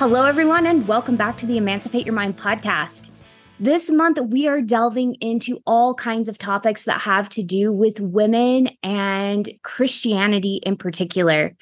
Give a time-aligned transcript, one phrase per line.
[0.00, 3.10] Hello, everyone, and welcome back to the Emancipate Your Mind podcast.
[3.58, 8.00] This month, we are delving into all kinds of topics that have to do with
[8.00, 11.54] women and Christianity in particular.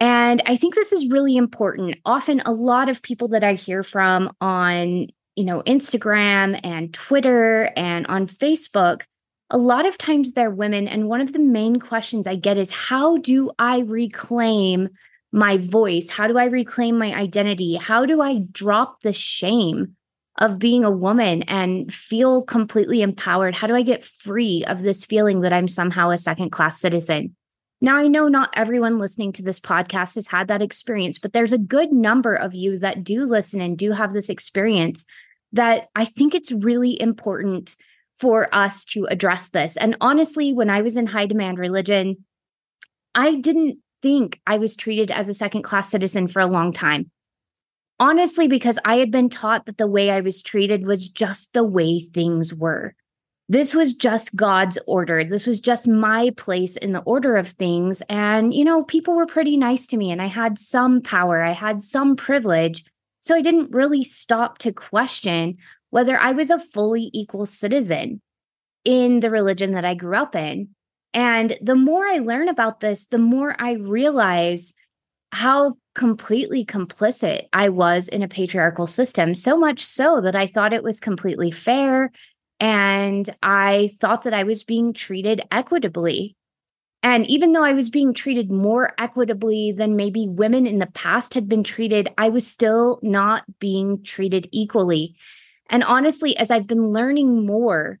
[0.00, 1.98] And I think this is really important.
[2.06, 7.70] Often, a lot of people that I hear from on, you know, Instagram and Twitter
[7.76, 9.02] and on Facebook,
[9.50, 10.88] a lot of times they're women.
[10.88, 14.88] And one of the main questions I get is how do I reclaim
[15.34, 16.10] my voice?
[16.10, 17.74] How do I reclaim my identity?
[17.74, 19.96] How do I drop the shame
[20.38, 23.56] of being a woman and feel completely empowered?
[23.56, 27.34] How do I get free of this feeling that I'm somehow a second class citizen?
[27.80, 31.52] Now, I know not everyone listening to this podcast has had that experience, but there's
[31.52, 35.04] a good number of you that do listen and do have this experience
[35.52, 37.74] that I think it's really important
[38.16, 39.76] for us to address this.
[39.76, 42.24] And honestly, when I was in high demand religion,
[43.16, 47.10] I didn't think I was treated as a second class citizen for a long time.
[47.98, 51.64] Honestly, because I had been taught that the way I was treated was just the
[51.64, 52.94] way things were.
[53.48, 55.24] This was just God's order.
[55.24, 58.02] This was just my place in the order of things.
[58.10, 61.52] And, you know, people were pretty nice to me and I had some power, I
[61.52, 62.84] had some privilege.
[63.22, 65.56] So I didn't really stop to question
[65.88, 68.20] whether I was a fully equal citizen
[68.84, 70.74] in the religion that I grew up in.
[71.14, 74.74] And the more I learn about this, the more I realize
[75.30, 80.72] how completely complicit I was in a patriarchal system, so much so that I thought
[80.72, 82.10] it was completely fair.
[82.58, 86.36] And I thought that I was being treated equitably.
[87.02, 91.34] And even though I was being treated more equitably than maybe women in the past
[91.34, 95.14] had been treated, I was still not being treated equally.
[95.68, 98.00] And honestly, as I've been learning more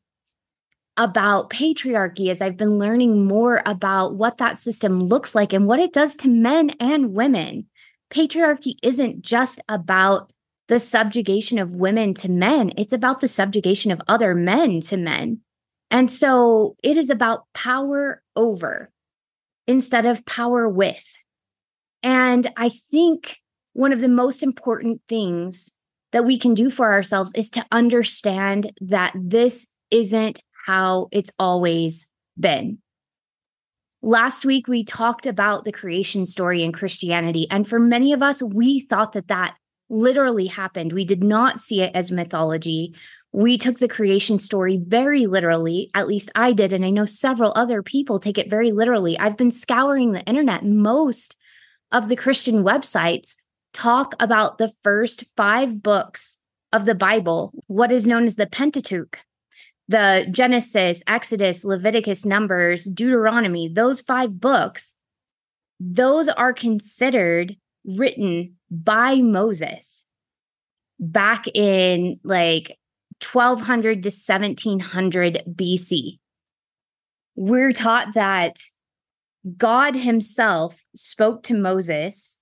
[0.96, 5.80] about patriarchy as I've been learning more about what that system looks like and what
[5.80, 7.66] it does to men and women.
[8.10, 10.32] Patriarchy isn't just about
[10.68, 15.40] the subjugation of women to men, it's about the subjugation of other men to men.
[15.90, 18.90] And so it is about power over
[19.66, 21.04] instead of power with.
[22.02, 23.38] And I think
[23.72, 25.70] one of the most important things
[26.12, 32.06] that we can do for ourselves is to understand that this isn't how it's always
[32.38, 32.78] been.
[34.02, 37.46] Last week, we talked about the creation story in Christianity.
[37.50, 39.56] And for many of us, we thought that that
[39.88, 40.92] literally happened.
[40.92, 42.94] We did not see it as mythology.
[43.32, 45.90] We took the creation story very literally.
[45.94, 46.72] At least I did.
[46.72, 49.18] And I know several other people take it very literally.
[49.18, 50.64] I've been scouring the internet.
[50.64, 51.36] Most
[51.90, 53.34] of the Christian websites
[53.72, 56.38] talk about the first five books
[56.72, 59.20] of the Bible, what is known as the Pentateuch
[59.88, 64.94] the Genesis, Exodus, Leviticus, Numbers, Deuteronomy, those five books,
[65.78, 70.06] those are considered written by Moses
[70.98, 72.78] back in like
[73.22, 76.18] 1200 to 1700 BC.
[77.36, 78.58] We're taught that
[79.56, 82.40] God Himself spoke to Moses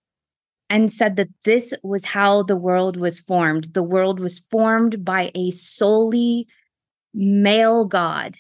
[0.70, 3.74] and said that this was how the world was formed.
[3.74, 6.46] The world was formed by a solely
[7.14, 8.36] male God.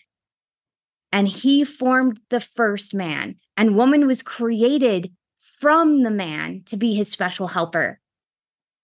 [1.10, 6.94] And he formed the first man, and woman was created from the man to be
[6.94, 8.00] his special helper.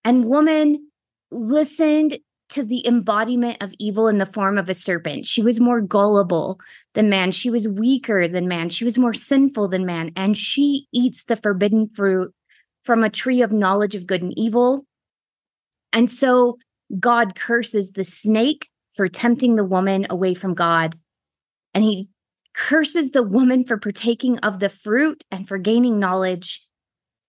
[0.05, 0.91] And woman
[1.31, 2.19] listened
[2.51, 5.27] to the embodiment of evil in the form of a serpent.
[5.27, 6.61] She was more gullible
[6.95, 7.31] than man.
[7.31, 8.71] She was weaker than man.
[8.71, 10.13] She was more sinful than man.
[10.17, 12.33] And she eats the forbidden fruit
[12.85, 14.87] from a tree of knowledge of good and evil.
[15.93, 16.59] And so
[16.99, 18.69] God curses the snake
[18.99, 20.99] for tempting the woman away from God.
[21.73, 22.09] And he
[22.53, 26.67] curses the woman for partaking of the fruit and for gaining knowledge,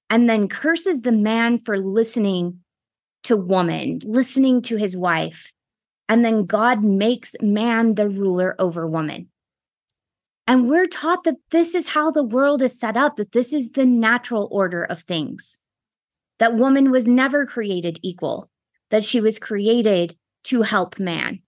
[0.09, 2.61] and then curses the man for listening
[3.25, 5.51] to woman, listening to his wife.
[6.07, 9.29] And then God makes man the ruler over woman.
[10.47, 13.73] And we're taught that this is how the world is set up, that this is
[13.73, 15.59] the natural order of things,
[16.39, 18.49] that woman was never created equal,
[18.89, 21.43] that she was created to help man.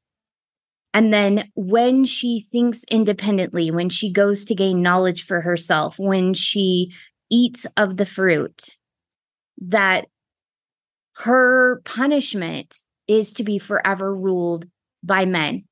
[0.94, 6.34] And then when she thinks independently, when she goes to gain knowledge for herself, when
[6.34, 6.94] she
[7.30, 8.76] eats of the fruit,
[9.60, 10.08] that
[11.18, 12.78] her punishment
[13.08, 14.66] is to be forever ruled
[15.04, 15.64] by men.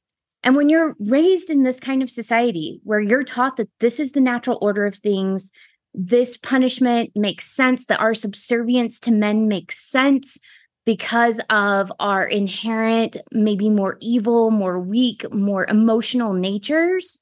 [0.41, 4.13] And when you're raised in this kind of society where you're taught that this is
[4.13, 5.51] the natural order of things,
[5.93, 10.37] this punishment makes sense, that our subservience to men makes sense
[10.85, 17.21] because of our inherent, maybe more evil, more weak, more emotional natures,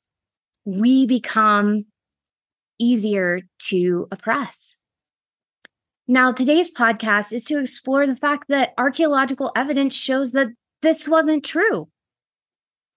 [0.66, 1.86] we become
[2.80, 4.76] easier to oppress.
[6.08, 10.48] Now, today's podcast is to explore the fact that archaeological evidence shows that
[10.82, 11.90] this wasn't true.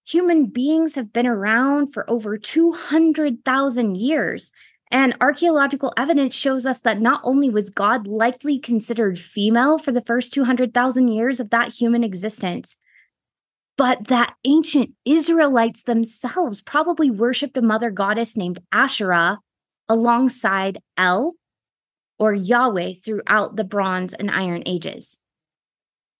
[0.05, 4.51] Human beings have been around for over 200,000 years.
[4.91, 10.01] And archaeological evidence shows us that not only was God likely considered female for the
[10.01, 12.75] first 200,000 years of that human existence,
[13.77, 19.39] but that ancient Israelites themselves probably worshiped a mother goddess named Asherah
[19.87, 21.35] alongside El
[22.19, 25.19] or Yahweh throughout the Bronze and Iron Ages.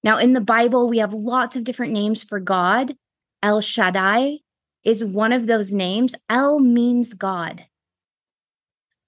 [0.03, 2.95] Now, in the Bible, we have lots of different names for God,
[3.43, 4.37] El Shaddai
[4.83, 6.15] is one of those names.
[6.29, 7.65] El means God.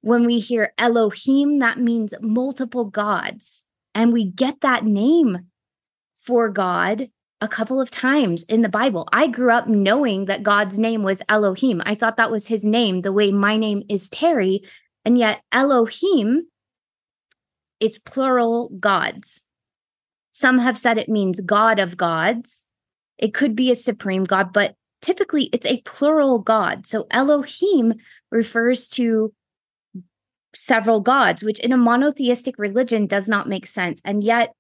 [0.04, 3.64] When we hear Elohim, that means multiple gods.
[3.96, 5.46] And we get that name
[6.18, 7.10] for God
[7.40, 9.08] a couple of times in the Bible.
[9.14, 11.82] I grew up knowing that God's name was Elohim.
[11.86, 14.64] I thought that was his name, the way my name is Terry.
[15.06, 16.48] And yet, Elohim
[17.80, 19.44] is plural gods.
[20.34, 22.66] Some have said it means God of gods.
[23.18, 26.86] It could be a supreme God, but typically it's a plural God.
[26.88, 27.94] So Elohim
[28.32, 29.34] refers to
[30.56, 34.02] several gods, which in a monotheistic religion does not make sense.
[34.06, 34.54] And yet,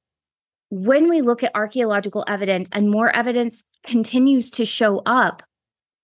[0.70, 5.44] when we look at archaeological evidence and more evidence continues to show up,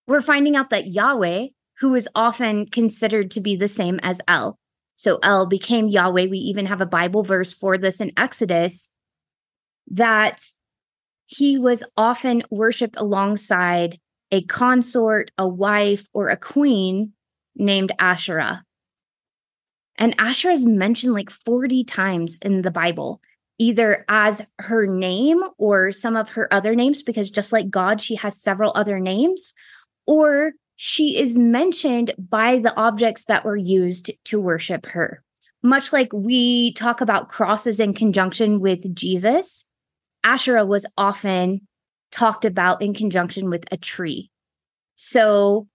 [0.07, 1.47] we're finding out that Yahweh,
[1.79, 4.59] who is often considered to be the same as El,
[4.95, 6.27] so El became Yahweh.
[6.27, 8.89] We even have a Bible verse for this in Exodus
[9.87, 10.43] that
[11.25, 13.99] he was often worshiped alongside
[14.31, 17.13] a consort, a wife, or a queen
[17.55, 18.63] named Asherah.
[19.99, 23.21] And Asherah is mentioned like 40 times in the Bible,
[23.59, 28.15] either as her name or some of her other names, because just like God, she
[28.15, 29.53] has several other names,
[30.07, 35.21] or she is mentioned by the objects that were used to worship her.
[35.61, 39.65] Much like we talk about crosses in conjunction with Jesus,
[40.23, 41.67] Asherah was often
[42.11, 44.31] talked about in conjunction with a tree.
[44.95, 45.67] So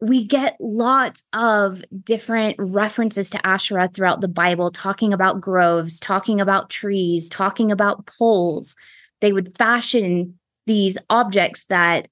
[0.00, 6.40] we get lots of different references to Asherah throughout the Bible, talking about groves, talking
[6.40, 8.76] about trees, talking about poles.
[9.20, 12.08] They would fashion these objects that,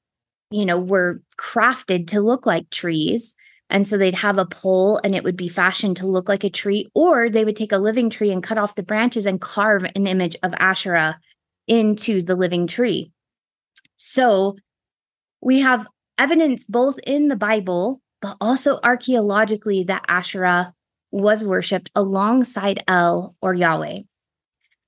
[0.50, 3.34] you know, were crafted to look like trees.
[3.68, 6.50] And so they'd have a pole and it would be fashioned to look like a
[6.50, 9.84] tree, or they would take a living tree and cut off the branches and carve
[9.84, 11.18] an image of Asherah
[11.66, 13.10] into the living tree.
[13.96, 14.56] So
[15.40, 15.86] we have
[16.18, 20.74] evidence both in the Bible, but also archaeologically that Asherah
[21.10, 24.00] was worshipped alongside El or Yahweh.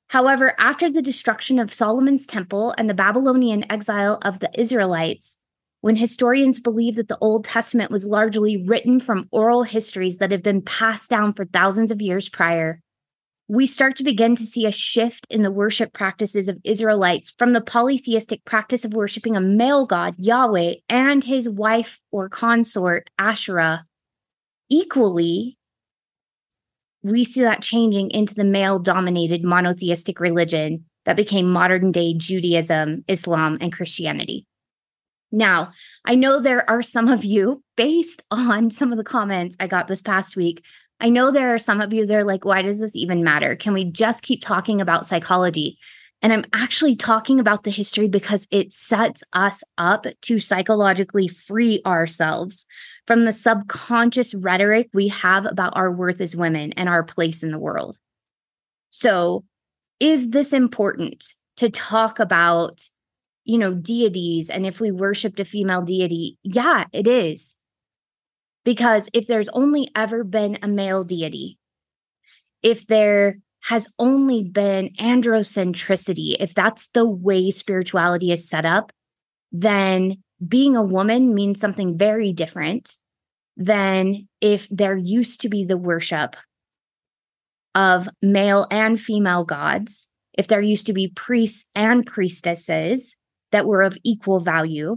[0.08, 5.38] However, after the destruction of Solomon's temple and the Babylonian exile of the Israelites,
[5.80, 10.42] when historians believe that the Old Testament was largely written from oral histories that have
[10.42, 12.80] been passed down for thousands of years prior,
[13.48, 17.52] we start to begin to see a shift in the worship practices of Israelites from
[17.52, 23.84] the polytheistic practice of worshiping a male god, Yahweh, and his wife or consort, Asherah,
[24.68, 25.58] equally.
[27.04, 33.04] We see that changing into the male dominated monotheistic religion that became modern day Judaism,
[33.06, 34.44] Islam, and Christianity.
[35.30, 35.72] Now,
[36.04, 39.86] I know there are some of you, based on some of the comments I got
[39.86, 40.64] this past week,
[40.98, 43.54] I know there are some of you that are like, why does this even matter?
[43.54, 45.78] Can we just keep talking about psychology?
[46.22, 51.82] And I'm actually talking about the history because it sets us up to psychologically free
[51.84, 52.64] ourselves
[53.06, 57.50] from the subconscious rhetoric we have about our worth as women and our place in
[57.50, 57.98] the world.
[58.90, 59.44] So,
[60.00, 61.24] is this important
[61.58, 62.82] to talk about,
[63.44, 66.38] you know, deities and if we worshiped a female deity?
[66.42, 67.56] Yeah, it is.
[68.66, 71.56] Because if there's only ever been a male deity,
[72.64, 78.90] if there has only been androcentricity, if that's the way spirituality is set up,
[79.52, 82.94] then being a woman means something very different
[83.56, 86.34] than if there used to be the worship
[87.72, 93.14] of male and female gods, if there used to be priests and priestesses
[93.52, 94.96] that were of equal value,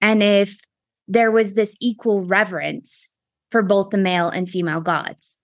[0.00, 0.60] and if
[1.08, 3.08] there was this equal reverence
[3.50, 5.38] for both the male and female gods.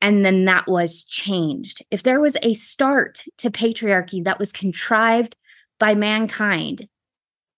[0.00, 1.84] And then that was changed.
[1.90, 5.36] If there was a start to patriarchy that was contrived
[5.78, 6.88] by mankind,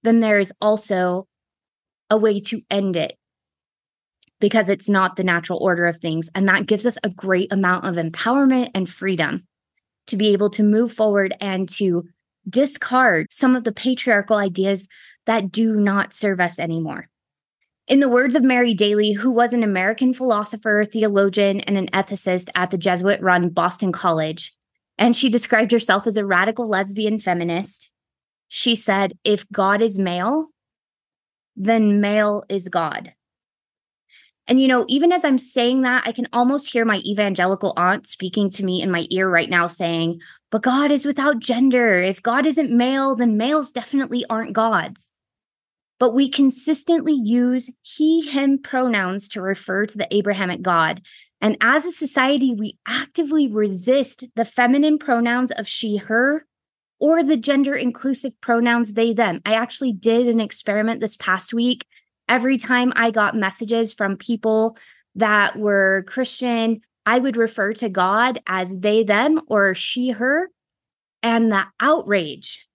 [0.02, 1.26] then there is also
[2.10, 3.16] a way to end it
[4.40, 6.28] because it's not the natural order of things.
[6.34, 9.44] And that gives us a great amount of empowerment and freedom
[10.06, 12.04] to be able to move forward and to
[12.48, 14.86] discard some of the patriarchal ideas
[15.24, 17.08] that do not serve us anymore.
[17.86, 22.48] In the words of Mary Daly, who was an American philosopher, theologian, and an ethicist
[22.54, 24.54] at the Jesuit run Boston College,
[24.96, 27.90] and she described herself as a radical lesbian feminist,
[28.48, 30.46] she said, If God is male,
[31.56, 33.12] then male is God.
[34.46, 38.06] And, you know, even as I'm saying that, I can almost hear my evangelical aunt
[38.06, 42.00] speaking to me in my ear right now saying, But God is without gender.
[42.00, 45.13] If God isn't male, then males definitely aren't gods.
[45.98, 51.02] But we consistently use he, him pronouns to refer to the Abrahamic God.
[51.40, 56.46] And as a society, we actively resist the feminine pronouns of she, her,
[56.98, 59.40] or the gender inclusive pronouns they, them.
[59.44, 61.86] I actually did an experiment this past week
[62.28, 64.76] every time I got messages from people
[65.14, 70.50] that were Christian, I would refer to God as they, them, or she, her.
[71.22, 72.66] And the outrage,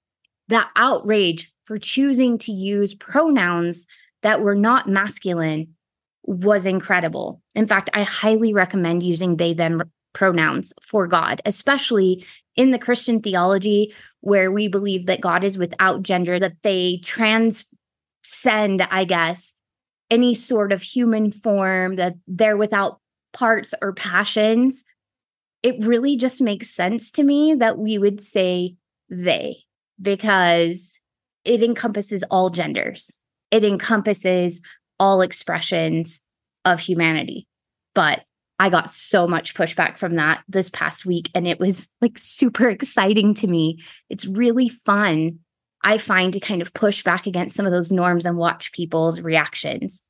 [0.49, 3.85] the outrage for choosing to use pronouns
[4.23, 5.75] that were not masculine
[6.23, 7.41] was incredible.
[7.55, 12.25] In fact, I highly recommend using they, them pronouns for God, especially
[12.55, 18.81] in the Christian theology where we believe that God is without gender, that they transcend,
[18.89, 19.53] I guess,
[20.09, 22.99] any sort of human form, that they're without
[23.31, 24.83] parts or passions,
[25.61, 28.75] it really just makes sense to me that we would say
[29.09, 29.65] they
[30.01, 30.97] because
[31.45, 33.13] it encompasses all genders,
[33.51, 34.61] it encompasses
[34.99, 36.19] all expressions
[36.65, 37.47] of humanity.
[37.95, 38.23] But
[38.59, 42.69] I got so much pushback from that this past week, and it was like super
[42.69, 43.79] exciting to me.
[44.09, 45.39] It's really fun
[45.81, 49.21] I find to kind of push back against some of those norms and watch people's
[49.21, 50.01] reactions.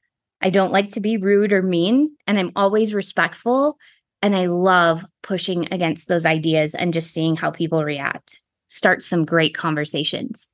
[0.41, 3.77] I don't like to be rude or mean, and I'm always respectful.
[4.21, 8.41] And I love pushing against those ideas and just seeing how people react.
[8.69, 10.49] Start some great conversations.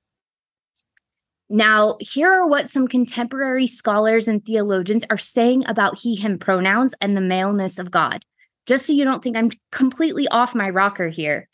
[1.49, 6.95] Now, here are what some contemporary scholars and theologians are saying about he, him pronouns
[6.99, 8.25] and the maleness of God,
[8.65, 11.47] just so you don't think I'm completely off my rocker here.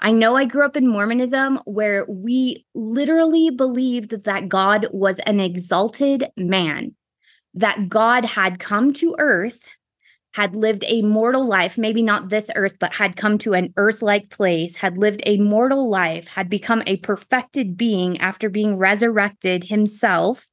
[0.00, 5.38] I know I grew up in Mormonism where we literally believed that, God was an
[5.38, 6.96] exalted man,
[7.54, 9.60] that God had come to earth,
[10.36, 14.02] had lived a mortal life, maybe not this earth, but had come to an earth
[14.02, 19.64] like place, had lived a mortal life, had become a perfected being after being resurrected
[19.64, 20.44] himself,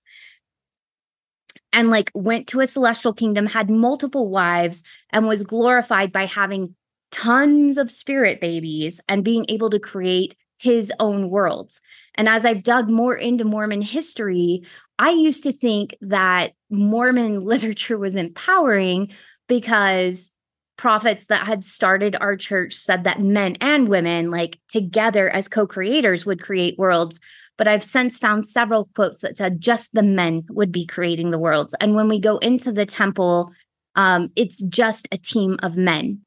[1.73, 6.75] and like went to a celestial kingdom, had multiple wives, and was glorified by having
[7.11, 11.81] tons of spirit babies and being able to create his own worlds.
[12.15, 14.63] And as I've dug more into Mormon history,
[14.97, 19.11] I used to think that Mormon literature was empowering
[19.47, 20.31] because
[20.77, 25.67] prophets that had started our church said that men and women, like together as co
[25.67, 27.19] creators, would create worlds.
[27.57, 31.39] But I've since found several quotes that said just the men would be creating the
[31.39, 31.75] worlds.
[31.79, 33.53] And when we go into the temple,
[33.95, 36.21] um, it's just a team of men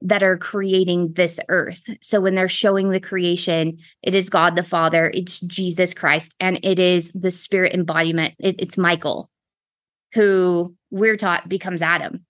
[0.00, 1.88] that are creating this earth.
[2.02, 6.58] So when they're showing the creation, it is God the Father, it's Jesus Christ, and
[6.62, 8.34] it is the spirit embodiment.
[8.38, 9.30] It, it's Michael,
[10.12, 12.24] who we're taught becomes Adam.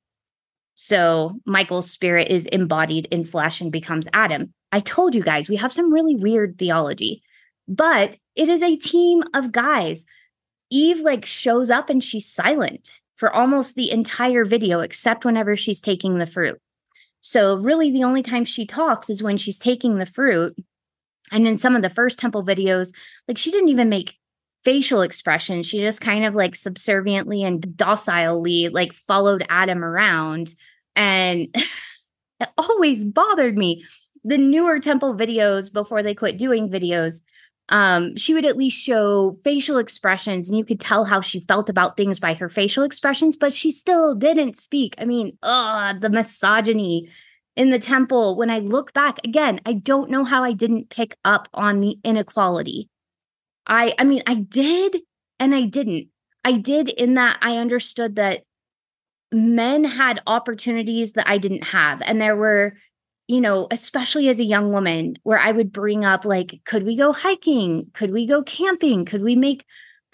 [0.77, 4.53] So Michael's spirit is embodied in flesh and becomes Adam.
[4.73, 7.23] I told you guys, we have some really weird theology,
[7.69, 10.05] but it is a team of guys.
[10.71, 15.81] Eve like shows up and she's silent for almost the entire video, except whenever she's
[15.81, 16.61] taking the fruit.
[17.21, 20.57] So, really, the only time she talks is when she's taking the fruit.
[21.31, 22.93] And in some of the first temple videos,
[23.27, 24.19] like she didn't even make
[24.65, 25.67] facial expressions.
[25.67, 30.55] She just kind of like subserviently and docilely like followed Adam around.
[30.97, 31.49] And
[32.41, 33.85] it always bothered me.
[34.25, 37.21] The newer temple videos before they quit doing videos,
[37.69, 41.69] um, she would at least show facial expressions and you could tell how she felt
[41.69, 44.95] about things by her facial expressions, but she still didn't speak.
[44.99, 47.09] I mean, uh, the misogyny
[47.57, 48.37] in the temple.
[48.37, 51.99] When I look back again, I don't know how I didn't pick up on the
[52.05, 52.89] inequality.
[53.67, 54.99] I I mean, I did
[55.39, 56.09] and I didn't.
[56.45, 58.43] I did in that I understood that
[59.33, 62.03] men had opportunities that I didn't have.
[62.05, 62.75] And there were
[63.27, 66.95] you know, especially as a young woman, where I would bring up, like, could we
[66.95, 67.87] go hiking?
[67.95, 69.07] Could we go camping?
[69.07, 69.65] Could we make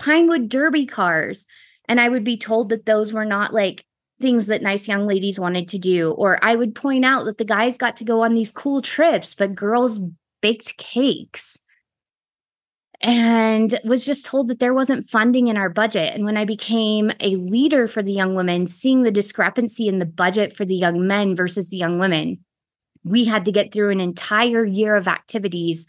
[0.00, 1.46] Pinewood Derby cars.
[1.86, 3.84] And I would be told that those were not like
[4.20, 6.12] things that nice young ladies wanted to do.
[6.12, 9.34] Or I would point out that the guys got to go on these cool trips,
[9.34, 10.00] but girls
[10.40, 11.58] baked cakes.
[13.02, 16.14] And was just told that there wasn't funding in our budget.
[16.14, 20.06] And when I became a leader for the young women, seeing the discrepancy in the
[20.06, 22.44] budget for the young men versus the young women,
[23.02, 25.86] we had to get through an entire year of activities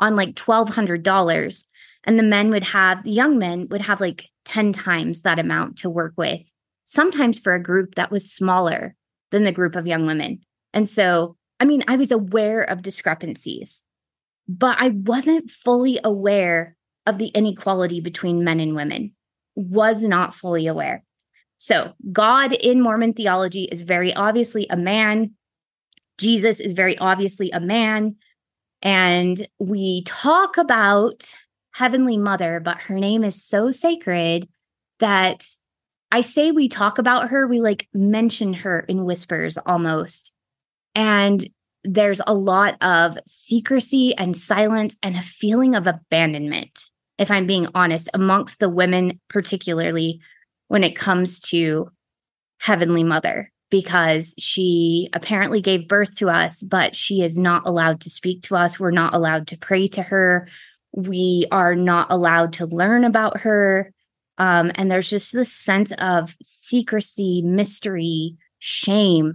[0.00, 1.64] on like $1,200.
[2.04, 5.78] And the men would have, the young men would have like 10 times that amount
[5.78, 6.50] to work with,
[6.84, 8.96] sometimes for a group that was smaller
[9.30, 10.40] than the group of young women.
[10.72, 13.82] And so, I mean, I was aware of discrepancies,
[14.48, 16.76] but I wasn't fully aware
[17.06, 19.14] of the inequality between men and women,
[19.54, 21.04] was not fully aware.
[21.58, 25.34] So, God in Mormon theology is very obviously a man.
[26.18, 28.16] Jesus is very obviously a man.
[28.80, 31.34] And we talk about
[31.72, 34.48] Heavenly Mother, but her name is so sacred
[35.00, 35.46] that
[36.10, 40.32] I say we talk about her, we like mention her in whispers almost.
[40.94, 41.48] And
[41.94, 46.84] there's a lot of secrecy and silence and a feeling of abandonment,
[47.18, 50.20] if I'm being honest, amongst the women, particularly
[50.68, 51.90] when it comes to
[52.58, 58.10] Heavenly Mother because she apparently gave birth to us, but she is not allowed to
[58.10, 58.78] speak to us.
[58.78, 60.48] We're not allowed to pray to her.
[60.92, 63.92] We are not allowed to learn about her.
[64.38, 69.34] Um, and there's just this sense of secrecy, mystery, shame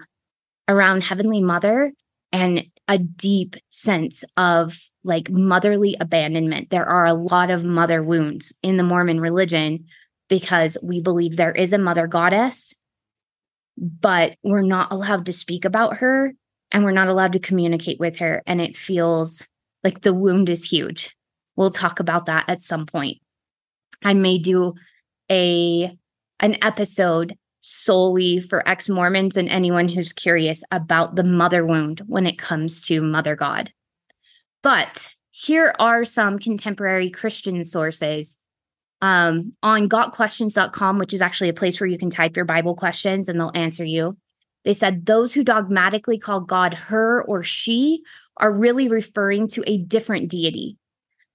[0.67, 1.93] around Heavenly Mother
[2.33, 6.69] and a deep sense of like motherly abandonment.
[6.69, 9.85] There are a lot of mother wounds in the Mormon religion
[10.27, 12.73] because we believe there is a mother goddess
[13.77, 16.33] but we're not allowed to speak about her
[16.71, 18.41] and we're not allowed to communicate with her.
[18.45, 19.43] And it feels
[19.83, 21.15] like the wound is huge.
[21.55, 23.17] We'll talk about that at some point.
[24.03, 24.73] I may do
[25.31, 25.97] a
[26.39, 32.37] an episode solely for ex-Mormons and anyone who's curious about the mother wound when it
[32.37, 33.71] comes to Mother God.
[34.61, 38.37] But here are some contemporary Christian sources
[39.01, 43.29] um, on gotquestions.com, which is actually a place where you can type your Bible questions
[43.29, 44.17] and they'll answer you.
[44.65, 48.03] They said those who dogmatically call God her or she
[48.37, 50.77] are really referring to a different deity.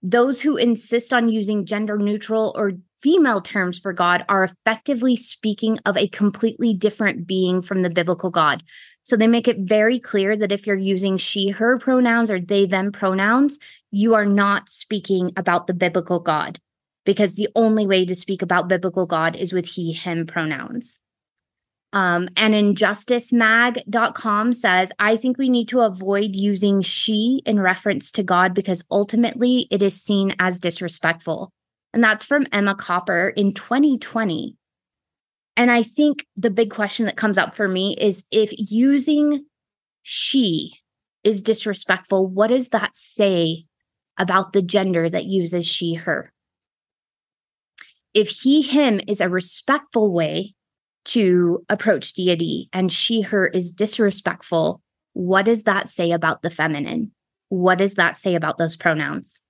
[0.03, 5.79] Those who insist on using gender neutral or female terms for God are effectively speaking
[5.85, 8.63] of a completely different being from the biblical God.
[9.03, 12.67] So they make it very clear that if you're using she, her pronouns or they,
[12.67, 13.59] them pronouns,
[13.91, 16.61] you are not speaking about the biblical God
[17.05, 21.01] because the only way to speak about biblical God is with he, him pronouns.
[21.95, 28.23] Um, and injusticemag.com says, I think we need to avoid using she in reference to
[28.23, 31.51] God because ultimately it is seen as disrespectful.
[31.93, 34.57] And that's from Emma Copper in 2020.
[35.57, 39.47] And I think the big question that comes up for me is if using
[40.03, 40.75] she
[41.25, 43.65] is disrespectful, what does that say
[44.17, 46.33] about the gender that uses she, her?
[48.15, 50.55] if he, him is a respectful way
[51.05, 57.13] to approach deity and she, her is disrespectful, what does that say about the feminine?
[57.49, 59.43] What does that say about those pronouns?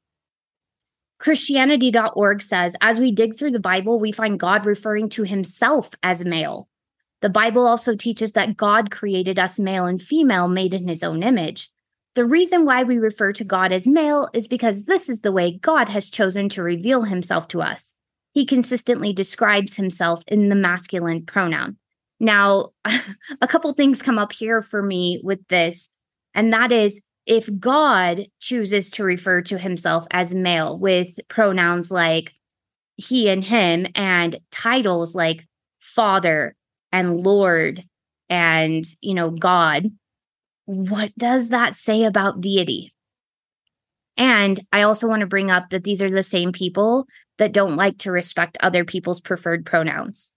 [1.18, 6.24] Christianity.org says, as we dig through the Bible, we find God referring to himself as
[6.24, 6.68] male.
[7.20, 11.22] The Bible also teaches that God created us male and female, made in his own
[11.22, 11.70] image.
[12.14, 15.59] The reason why we refer to God as male is because this is the way
[15.59, 17.94] God has chosen to reveal himself to us
[18.38, 21.76] he consistently describes himself in the masculine pronoun.
[22.20, 22.70] Now,
[23.40, 25.90] a couple things come up here for me with this,
[26.35, 32.33] and that is if God chooses to refer to himself as male with pronouns like
[32.97, 35.47] he and him and titles like
[35.79, 36.57] father
[36.91, 37.85] and lord
[38.29, 39.87] and you know god
[40.64, 42.93] what does that say about deity
[44.17, 47.07] and i also want to bring up that these are the same people
[47.38, 50.33] that don't like to respect other people's preferred pronouns.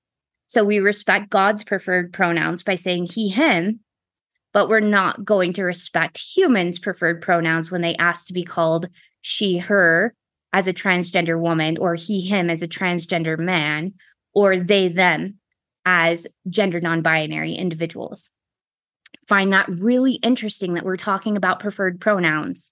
[0.47, 3.81] So we respect God's preferred pronouns by saying he, him,
[4.53, 8.89] but we're not going to respect humans' preferred pronouns when they ask to be called
[9.21, 10.13] she, her
[10.53, 13.93] as a transgender woman, or he, him as a transgender man,
[14.33, 15.35] or they, them
[15.85, 18.31] as gender non binary individuals.
[19.27, 22.71] Find that really interesting that we're talking about preferred pronouns,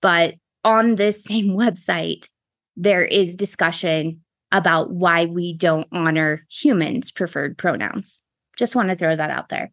[0.00, 2.28] but on this same website,
[2.76, 8.22] there is discussion about why we don't honor humans' preferred pronouns.
[8.56, 9.70] Just want to throw that out there.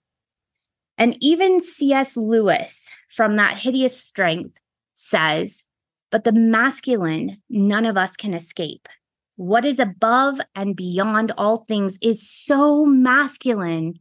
[0.97, 2.15] And even C.S.
[2.15, 4.57] Lewis from That Hideous Strength
[4.95, 5.63] says,
[6.11, 8.87] but the masculine, none of us can escape.
[9.35, 13.95] what is above and beyond all things is so masculine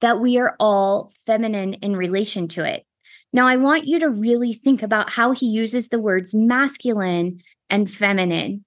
[0.00, 2.84] that we are all feminine in relation to it.
[3.32, 7.90] Now, I want you to really think about how he uses the words masculine and
[7.90, 8.64] feminine.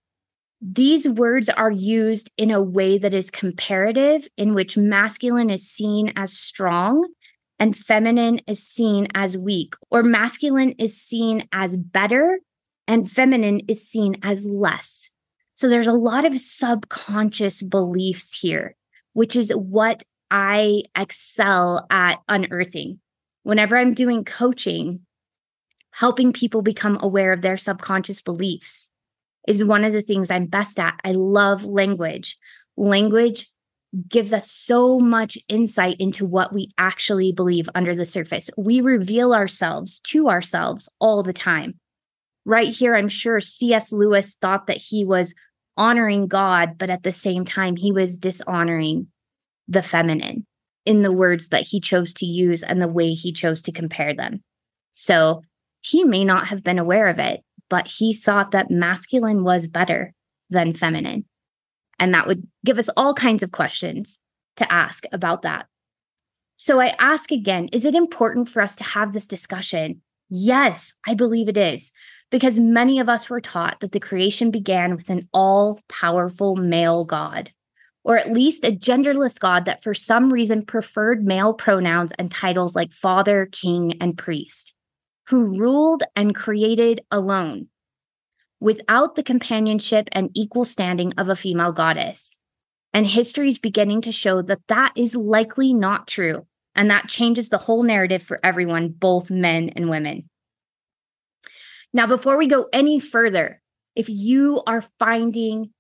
[0.62, 6.14] These words are used in a way that is comparative, in which masculine is seen
[6.16, 7.08] as strong
[7.60, 12.40] and feminine is seen as weak, or masculine is seen as better
[12.88, 15.10] and feminine is seen as less.
[15.56, 18.76] So there's a lot of subconscious beliefs here,
[19.14, 23.00] which is what I excel at unearthing.
[23.44, 25.02] Whenever I'm doing coaching,
[25.92, 28.90] helping people become aware of their subconscious beliefs
[29.48, 31.00] is one of the things I'm best at.
[31.06, 32.38] I love language.
[32.76, 33.48] Language
[34.08, 38.50] gives us so much insight into what we actually believe under the surface.
[38.58, 41.80] We reveal ourselves to ourselves all the time.
[42.46, 43.92] Right here, I'm sure C.S.
[43.92, 45.34] Lewis thought that he was
[45.78, 49.08] honoring God, but at the same time, he was dishonoring
[49.68, 50.46] the feminine
[50.86, 54.14] in the words that he chose to use and the way he chose to compare
[54.14, 54.44] them.
[54.94, 55.42] So
[55.82, 60.14] he may not have been aware of it, but he thought that masculine was better
[60.50, 61.26] than feminine.
[62.00, 64.20] And that would give us all kinds of questions
[64.58, 65.68] to ask about that.
[66.56, 70.02] So I ask again is it important for us to have this discussion?
[70.30, 71.92] Yes, I believe it is,
[72.32, 77.06] because many of us were taught that the creation began with an all powerful male
[77.06, 77.52] God,
[78.04, 82.76] or at least a genderless God that for some reason preferred male pronouns and titles
[82.76, 84.74] like father, king, and priest,
[85.28, 87.68] who ruled and created alone
[88.60, 92.38] without the companionship and equal standing of a female goddess.
[92.94, 96.48] And history is beginning to show that that is likely not true.
[96.76, 100.30] And that changes the whole narrative for everyone, both men and women.
[101.94, 103.62] Now, before we go any further,
[103.96, 105.72] if you are finding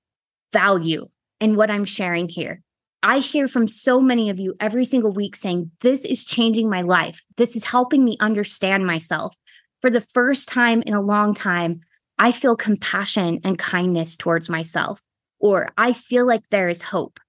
[0.53, 1.09] value
[1.41, 2.61] in what I'm sharing here,
[3.03, 6.81] I hear from so many of you every single week saying, This is changing my
[6.81, 7.21] life.
[7.37, 9.35] This is helping me understand myself.
[9.81, 11.81] For the first time in a long time,
[12.17, 15.01] I feel compassion and kindness towards myself,
[15.39, 17.19] or I feel like there is hope.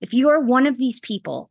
[0.00, 1.50] If you are one of these people,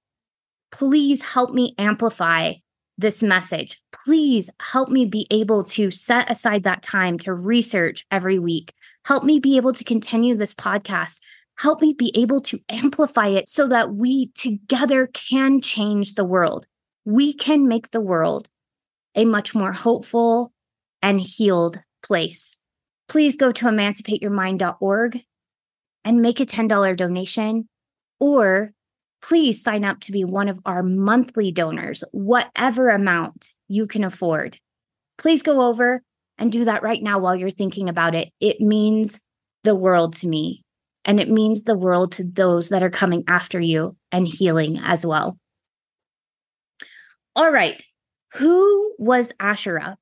[0.71, 2.53] please help me amplify
[2.97, 3.81] this message.
[3.91, 8.73] Please help me be able to set aside that time to research every week.
[9.03, 11.19] Help me be able to continue this podcast.
[11.57, 16.67] Help me be able to amplify it so that we together can change the world.
[17.03, 18.47] We can make the world
[19.15, 20.51] a much more hopeful
[21.01, 22.57] and healed place
[23.07, 25.21] please go to emancipateyourmind.org
[26.03, 27.67] and make a $10 donation,
[28.19, 28.71] or
[29.21, 34.59] please sign up to be one of our monthly donors, whatever amount you can afford.
[35.17, 36.03] Please go over
[36.37, 38.29] and do that right now while you're thinking about it.
[38.39, 39.19] It means
[39.63, 40.63] the world to me,
[41.05, 45.05] and it means the world to those that are coming after you and healing as
[45.05, 45.37] well.
[47.35, 47.83] All right.
[48.33, 49.97] Who was Asherah?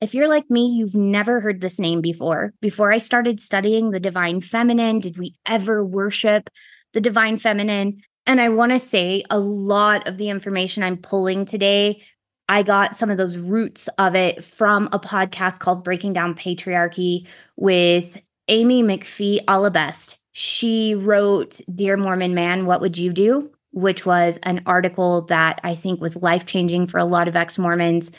[0.00, 2.52] If you're like me, you've never heard this name before.
[2.60, 6.50] Before I started studying the divine feminine, did we ever worship
[6.92, 8.02] the divine feminine?
[8.26, 12.02] And I want to say a lot of the information I'm pulling today,
[12.48, 17.26] I got some of those roots of it from a podcast called Breaking Down Patriarchy
[17.56, 20.18] with Amy McPhie Allebest.
[20.32, 23.50] She wrote Dear Mormon Man, What Would You Do?
[23.74, 27.58] which was an article that I think was life changing for a lot of ex
[27.58, 28.12] Mormons.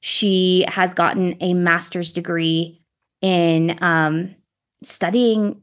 [0.00, 2.80] She has gotten a master's degree
[3.20, 4.34] in um,
[4.82, 5.60] studying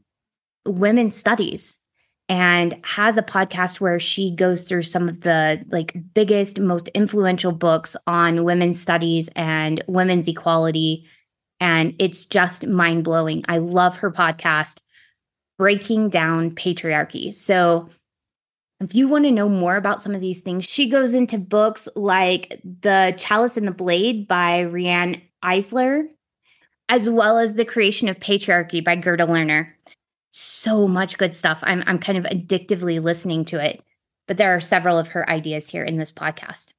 [0.66, 1.76] women's studies
[2.28, 7.52] and has a podcast where she goes through some of the like biggest most influential
[7.52, 11.06] books on women's studies and women's equality.
[11.60, 13.44] And it's just mind-blowing.
[13.48, 14.80] I love her podcast
[15.56, 17.32] breaking down patriarchy.
[17.32, 17.88] So
[18.80, 21.88] if you want to know more about some of these things, she goes into books
[21.96, 26.08] like The Chalice and the Blade by Riane Eisler,
[26.88, 29.72] as well as The Creation of Patriarchy by Gerda Lerner.
[30.30, 31.60] So much good stuff.
[31.62, 33.82] I'm, I'm kind of addictively listening to it,
[34.28, 36.72] but there are several of her ideas here in this podcast.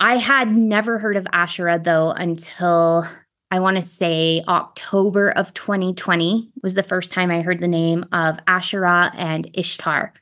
[0.00, 3.06] I had never heard of Asherah though until
[3.50, 8.06] I want to say October of 2020 was the first time I heard the name
[8.10, 10.14] of Asherah and Ishtar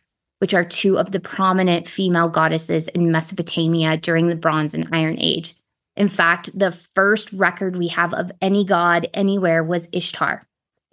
[0.42, 5.16] which are two of the prominent female goddesses in Mesopotamia during the Bronze and Iron
[5.20, 5.55] Age.
[5.94, 10.42] In fact, the first record we have of any god anywhere was Ishtar.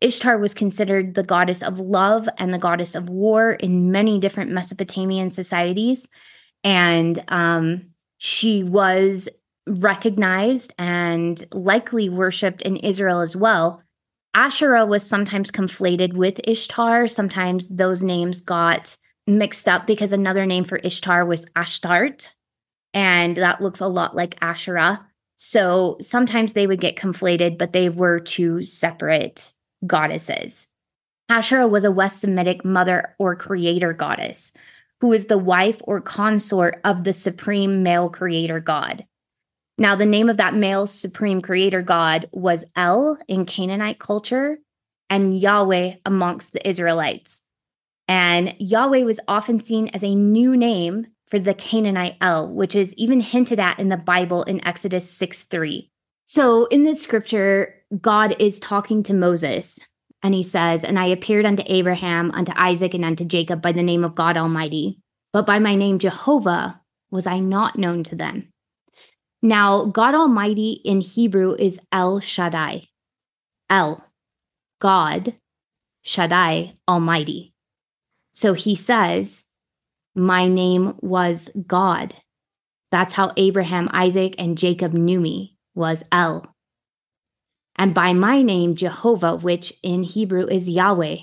[0.04, 4.52] Ishtar was considered the goddess of love and the goddess of war in many different
[4.52, 6.08] Mesopotamian societies.
[6.64, 9.30] And um, she was
[9.66, 13.82] recognized and likely worshiped in Israel as well
[14.36, 17.08] Asherah was sometimes conflated with Ishtar.
[17.08, 18.96] Sometimes those names got
[19.30, 22.30] mixed up because another name for Ishtar was Ashtart,
[22.94, 25.06] and that looks a lot like Asherah.
[25.38, 29.54] So sometimes they would get conflated, but they were two separate
[29.86, 30.68] goddesses.
[31.30, 34.52] Asherah was a West Semitic mother or creator goddess
[35.02, 39.06] who is the wife or consort of the supreme male creator god.
[39.78, 44.60] Now, the name of that male supreme creator god was El in Canaanite culture
[45.10, 47.44] and Yahweh amongst the Israelites.
[48.10, 52.96] And Yahweh was often seen as a new name for the Canaanite El, which is
[52.96, 55.92] even hinted at in the Bible in Exodus 6 3.
[56.26, 59.80] So in this scripture, God is talking to Moses
[60.24, 63.84] and he says, And I appeared unto Abraham, unto Isaac, and unto Jacob by the
[63.84, 65.00] name of God Almighty,
[65.32, 68.52] but by my name Jehovah was I not known to them.
[69.44, 72.88] Now, God Almighty in Hebrew is El Shaddai.
[73.70, 74.04] El,
[74.80, 75.36] God,
[76.02, 77.54] Shaddai, Almighty.
[78.40, 79.46] So he says,
[80.16, 82.16] My name was God.
[82.92, 86.56] That's how Abraham, Isaac, and Jacob knew me, was El
[87.80, 91.16] and by my name, Jehovah, which in Hebrew is Yahweh,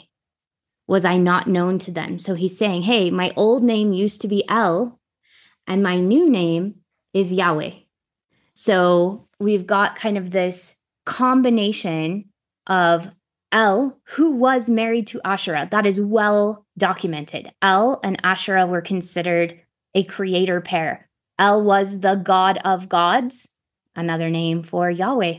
[0.87, 2.19] was I not known to them.
[2.19, 4.99] So he's saying, Hey, my old name used to be El,
[5.67, 6.77] and my new name
[7.13, 7.73] is Yahweh.
[8.55, 12.31] So we've got kind of this combination
[12.67, 13.15] of
[13.53, 15.69] El, who was married to Asherah.
[15.71, 17.53] That is well documented.
[17.63, 19.61] El and Asherah were considered
[19.95, 21.09] a creator pair.
[21.39, 23.49] El was the god of gods,
[23.95, 25.39] another name for Yahweh.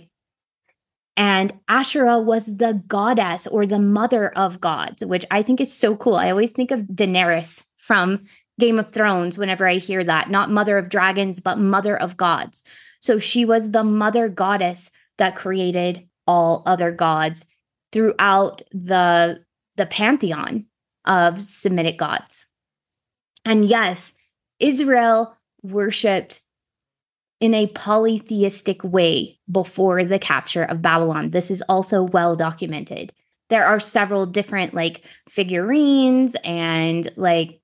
[1.16, 5.96] And Asherah was the goddess or the mother of gods, which I think is so
[5.96, 6.16] cool.
[6.16, 8.26] I always think of Daenerys from
[8.60, 12.62] Game of Thrones whenever I hear that, not mother of dragons, but mother of gods.
[13.00, 17.46] So she was the mother goddess that created all other gods
[17.92, 19.44] throughout the
[19.76, 20.66] the pantheon
[21.08, 22.46] of Semitic gods.
[23.46, 24.14] And yes,
[24.60, 26.42] Israel worshiped
[27.40, 31.32] in a polytheistic way before the capture of Babylon.
[31.32, 33.14] This is also well documented.
[33.50, 37.62] There are several different like figurines and like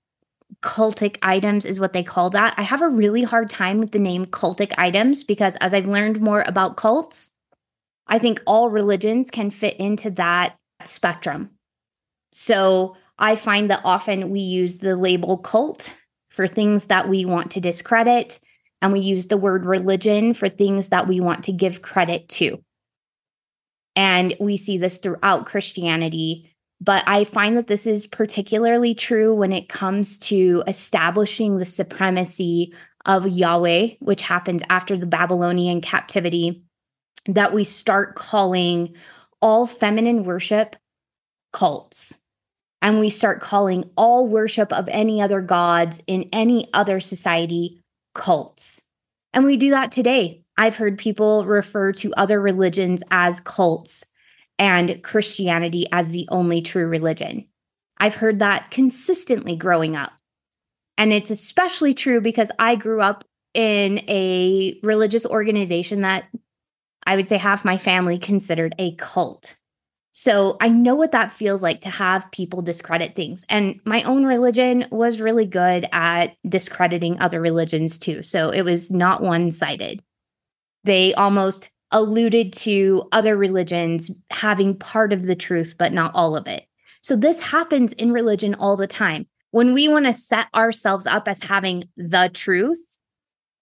[0.62, 2.54] cultic items is what they call that.
[2.58, 6.22] I have a really hard time with the name cultic items because as I've learned
[6.22, 7.32] more about cults,
[8.08, 11.52] I think all religions can fit into that spectrum.
[12.32, 15.96] So I find that often we use the label cult
[16.28, 18.38] for things that we want to discredit
[18.82, 22.62] and we use the word religion for things that we want to give credit to.
[23.96, 26.54] And we see this throughout Christianity.
[26.82, 32.74] But I find that this is particularly true when it comes to establishing the supremacy
[33.06, 36.66] of Yahweh, which happens after the Babylonian captivity,
[37.28, 38.96] that we start calling
[39.42, 40.76] all feminine worship
[41.54, 42.16] cults.
[42.84, 47.80] And we start calling all worship of any other gods in any other society
[48.14, 48.82] cults.
[49.34, 50.44] And we do that today.
[50.58, 54.04] I've heard people refer to other religions as cults
[54.60, 57.48] and Christianity as the only true religion.
[57.98, 60.12] I've heard that consistently growing up.
[60.98, 66.26] And it's especially true because I grew up in a religious organization that
[67.06, 69.56] I would say half my family considered a cult.
[70.14, 73.44] So I know what that feels like to have people discredit things.
[73.50, 78.22] And my own religion was really good at discrediting other religions too.
[78.22, 80.04] So it was not one sided.
[80.84, 86.48] They almost alluded to other religions having part of the truth, but not all of
[86.48, 86.68] it.
[87.02, 89.28] So this happens in religion all the time.
[89.50, 93.00] When we want to set ourselves up as having the truth,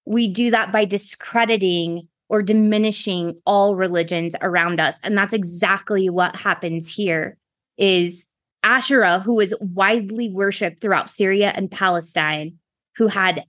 [0.05, 4.99] we do that by discrediting or diminishing all religions around us.
[5.03, 7.37] And that's exactly what happens here
[7.77, 8.27] is
[8.63, 12.53] asherah who was widely worshipped throughout syria and palestine
[12.95, 13.43] who had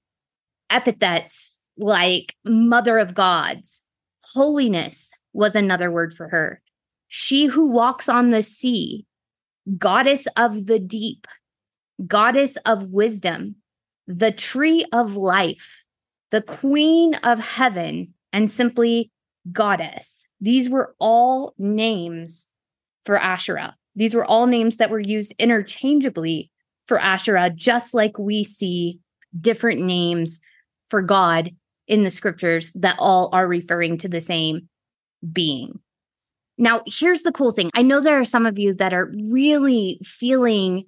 [0.71, 3.83] epithets like mother of gods
[4.23, 6.61] holiness was another word for her.
[7.09, 9.07] She who walks on the sea
[9.79, 11.27] goddess of the deep
[12.07, 13.55] goddess of wisdom
[14.09, 15.85] the tree of life
[16.33, 19.11] the queen of heaven and simply
[19.51, 20.27] goddess.
[20.40, 22.47] These were all names
[23.05, 23.77] for Asherah.
[23.95, 26.51] These were all names that were used interchangeably
[26.87, 28.99] for Asherah, just like we see
[29.38, 30.40] different names
[30.88, 31.51] for God
[31.87, 34.68] in the scriptures that all are referring to the same
[35.33, 35.79] being.
[36.59, 37.71] Now, here's the cool thing.
[37.75, 40.85] I know there are some of you that are really feeling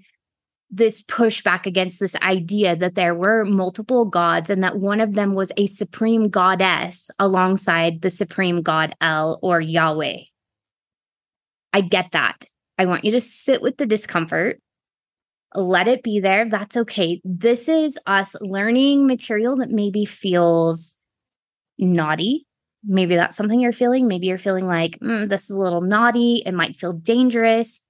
[0.76, 5.34] this pushback against this idea that there were multiple gods and that one of them
[5.34, 10.18] was a supreme goddess alongside the supreme god El or Yahweh.
[11.72, 12.44] I get that.
[12.78, 14.60] I want you to sit with the discomfort.
[15.54, 16.48] Let it be there.
[16.48, 17.20] That's okay.
[17.24, 20.96] This is us learning material that maybe feels
[21.78, 22.46] naughty.
[22.84, 24.08] Maybe that's something you're feeling.
[24.08, 26.42] Maybe you're feeling like, mm, this is a little naughty.
[26.44, 27.80] It might feel dangerous.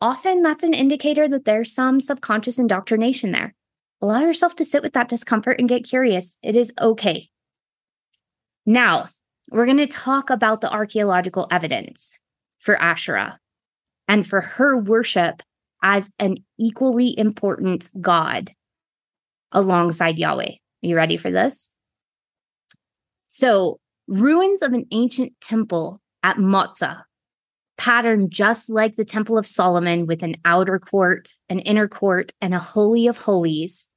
[0.00, 3.54] Often that's an indicator that there's some subconscious indoctrination there.
[4.02, 6.38] Allow yourself to sit with that discomfort and get curious.
[6.42, 7.30] It is okay.
[8.66, 9.08] Now,
[9.50, 12.18] we're going to talk about the archaeological evidence
[12.58, 13.38] for Asherah
[14.08, 15.42] and for her worship
[15.82, 18.50] as an equally important God
[19.52, 20.50] alongside Yahweh.
[20.50, 21.70] Are you ready for this?
[23.28, 27.04] So, ruins of an ancient temple at Motza,
[27.76, 32.54] patterned just like the Temple of Solomon with an outer court, an inner court, and
[32.54, 33.88] a Holy of Holies.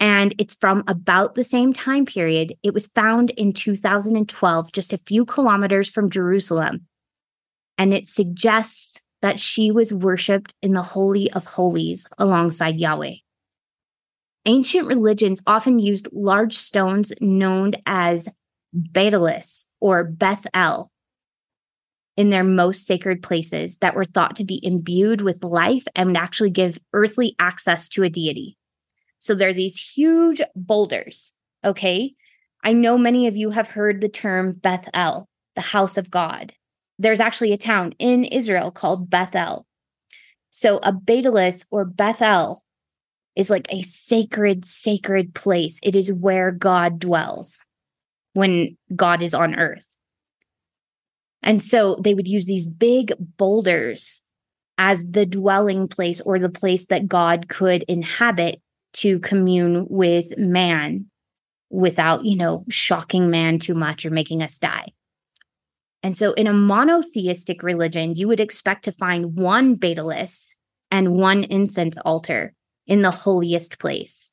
[0.00, 2.54] And it's from about the same time period.
[2.62, 6.86] It was found in 2012, just a few kilometers from Jerusalem.
[7.76, 13.14] And it suggests that she was worshiped in the Holy of Holies alongside Yahweh.
[14.46, 18.28] Ancient religions often used large stones known as
[18.74, 20.90] Bailis or Beth El
[22.18, 26.50] in their most sacred places that were thought to be imbued with life and actually
[26.50, 28.58] give earthly access to a deity.
[29.18, 31.34] So there are these huge boulders.
[31.64, 32.14] Okay.
[32.62, 36.52] I know many of you have heard the term Beth El, the house of God
[36.98, 39.66] there's actually a town in Israel called Bethel.
[40.50, 42.64] So a Bailis or Bethel
[43.36, 45.78] is like a sacred, sacred place.
[45.82, 47.60] It is where God dwells
[48.32, 49.86] when God is on earth.
[51.42, 54.22] And so they would use these big boulders
[54.76, 58.60] as the dwelling place or the place that God could inhabit
[58.94, 61.06] to commune with man
[61.70, 64.92] without, you know, shocking man too much or making us die.
[66.02, 70.50] And so in a monotheistic religion, you would expect to find one Bailis
[70.90, 72.54] and one incense altar
[72.86, 74.32] in the holiest place.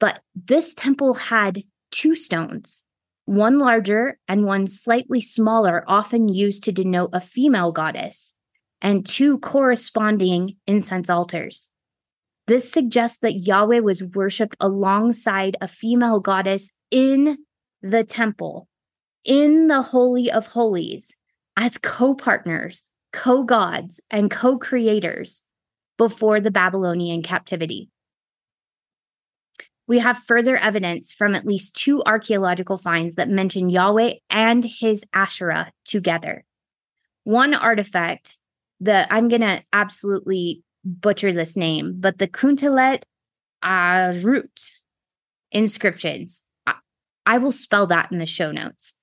[0.00, 2.81] But this temple had two stones,
[3.24, 8.34] one larger and one slightly smaller, often used to denote a female goddess,
[8.80, 11.70] and two corresponding incense altars.
[12.46, 17.38] This suggests that Yahweh was worshipped alongside a female goddess in
[17.80, 18.68] the temple
[19.24, 21.12] in the Holy of Holies
[21.56, 25.42] as co partners, co gods, and co creators
[25.96, 27.91] before the Babylonian captivity.
[29.92, 35.04] We have further evidence from at least two archaeological finds that mention Yahweh and his
[35.12, 36.46] Asherah together.
[37.24, 38.38] One artifact
[38.80, 43.02] that I'm going to absolutely butcher this name, but the Kuntillet
[43.62, 44.70] Arut
[45.50, 46.40] inscriptions.
[47.26, 48.94] I will spell that in the show notes.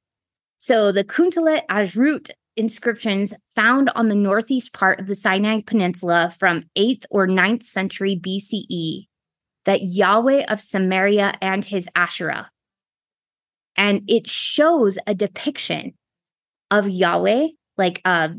[0.57, 6.63] So the Kuntillet Ajrud inscriptions found on the northeast part of the Sinai Peninsula from
[6.75, 9.08] 8th or 9th century BCE
[9.69, 12.49] that Yahweh of Samaria and his Asherah.
[13.77, 15.93] And it shows a depiction
[16.71, 18.31] of Yahweh, like a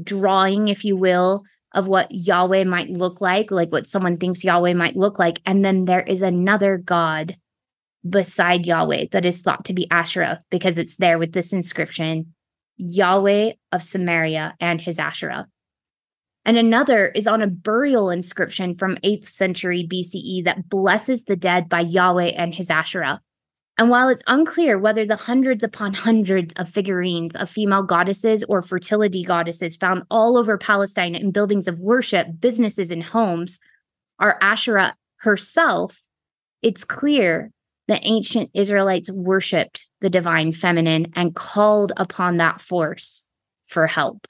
[0.00, 1.42] drawing, if you will,
[1.74, 5.40] of what Yahweh might look like, like what someone thinks Yahweh might look like.
[5.44, 7.36] And then there is another God
[8.08, 12.32] beside Yahweh that is thought to be Asherah because it's there with this inscription
[12.76, 15.48] Yahweh of Samaria and his Asherah.
[16.44, 21.68] And another is on a burial inscription from 8th century BCE that blesses the dead
[21.68, 23.20] by Yahweh and his Asherah.
[23.78, 28.60] And while it's unclear whether the hundreds upon hundreds of figurines of female goddesses or
[28.60, 33.58] fertility goddesses found all over Palestine in buildings of worship, businesses, and homes
[34.18, 36.02] are Asherah herself,
[36.60, 37.50] it's clear
[37.88, 43.24] the ancient Israelites worshiped the divine feminine and called upon that force
[43.66, 44.26] for help.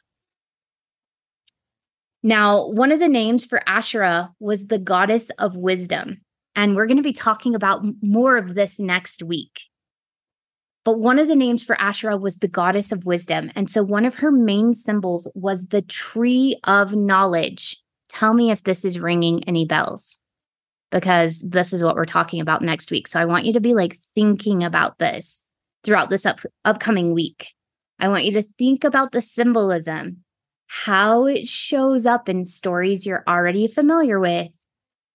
[2.23, 6.21] Now, one of the names for Asherah was the goddess of wisdom.
[6.55, 9.63] And we're going to be talking about more of this next week.
[10.85, 13.51] But one of the names for Asherah was the goddess of wisdom.
[13.55, 17.79] And so one of her main symbols was the tree of knowledge.
[18.09, 20.19] Tell me if this is ringing any bells
[20.91, 23.09] because this is what we're talking about next week.
[23.09, 25.47] So I want you to be like thinking about this
[25.85, 27.53] throughout this up- upcoming week.
[27.99, 30.22] I want you to think about the symbolism,
[30.75, 34.49] how it shows up in stories you're already familiar with,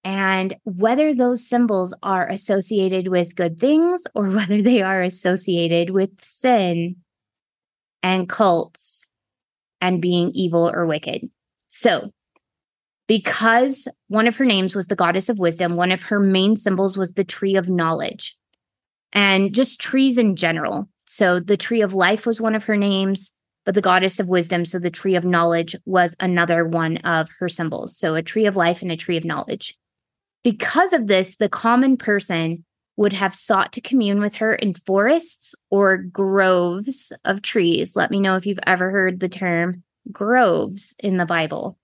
[0.03, 6.23] and whether those symbols are associated with good things or whether they are associated with
[6.23, 6.97] sin
[8.03, 9.09] and cults
[9.81, 11.27] and being evil or wicked.
[11.69, 12.11] So,
[13.07, 16.99] because one of her names was the goddess of wisdom, one of her main symbols
[16.99, 18.37] was the tree of knowledge
[19.11, 20.87] and just trees in general.
[21.07, 23.31] So the tree of life was one of her names,
[23.67, 24.63] but the goddess of wisdom.
[24.63, 27.97] So the tree of knowledge was another one of her symbols.
[27.97, 29.77] So a tree of life and a tree of knowledge.
[30.41, 32.63] Because of this, the common person
[32.95, 37.97] would have sought to commune with her in forests or groves of trees.
[37.97, 41.77] Let me know if you've ever heard the term groves in the Bible.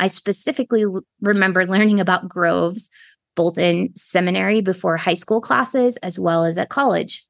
[0.00, 0.84] I specifically
[1.20, 2.90] remember learning about groves
[3.36, 7.24] both in seminary before high school classes as well as at college.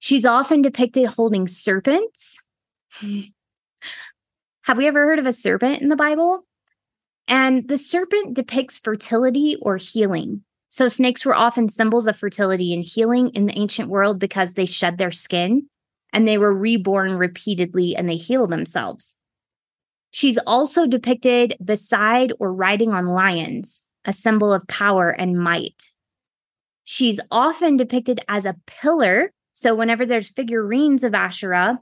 [0.00, 2.38] She's often depicted holding serpents.
[4.62, 6.44] Have we ever heard of a serpent in the Bible?
[7.26, 10.42] And the serpent depicts fertility or healing.
[10.70, 14.66] So, snakes were often symbols of fertility and healing in the ancient world because they
[14.66, 15.68] shed their skin
[16.12, 19.16] and they were reborn repeatedly and they heal themselves.
[20.10, 25.90] She's also depicted beside or riding on lions, a symbol of power and might.
[26.84, 29.32] She's often depicted as a pillar.
[29.52, 31.80] So, whenever there's figurines of Asherah,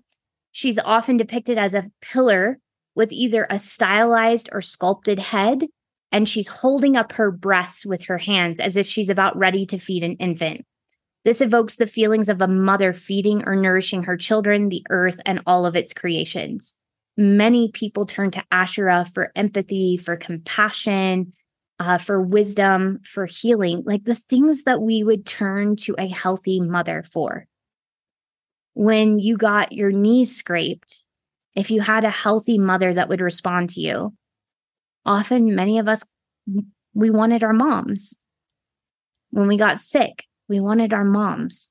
[0.57, 2.59] she's often depicted as a pillar
[2.94, 5.66] with either a stylized or sculpted head,
[6.11, 9.76] and she's holding up her breasts with her hands as if she's about ready to
[9.76, 10.64] feed an infant.
[11.26, 15.42] This evokes the feelings of a mother feeding or nourishing her children, the earth, and
[15.46, 16.72] all of its creations.
[17.18, 21.34] Many people turn to Asherah for empathy, for compassion,
[21.78, 26.61] uh, for wisdom, for healing, like the things that we would turn to a healthy
[26.61, 27.46] mother for.
[28.78, 31.02] When you got your knees scraped,
[31.54, 34.12] if you had a healthy mother that would respond to you,
[35.06, 36.02] often many of us,
[36.92, 38.18] we wanted our moms.
[39.30, 41.70] When we got sick, we wanted our moms.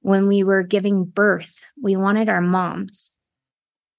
[0.00, 3.12] When we were giving birth, we wanted our moms.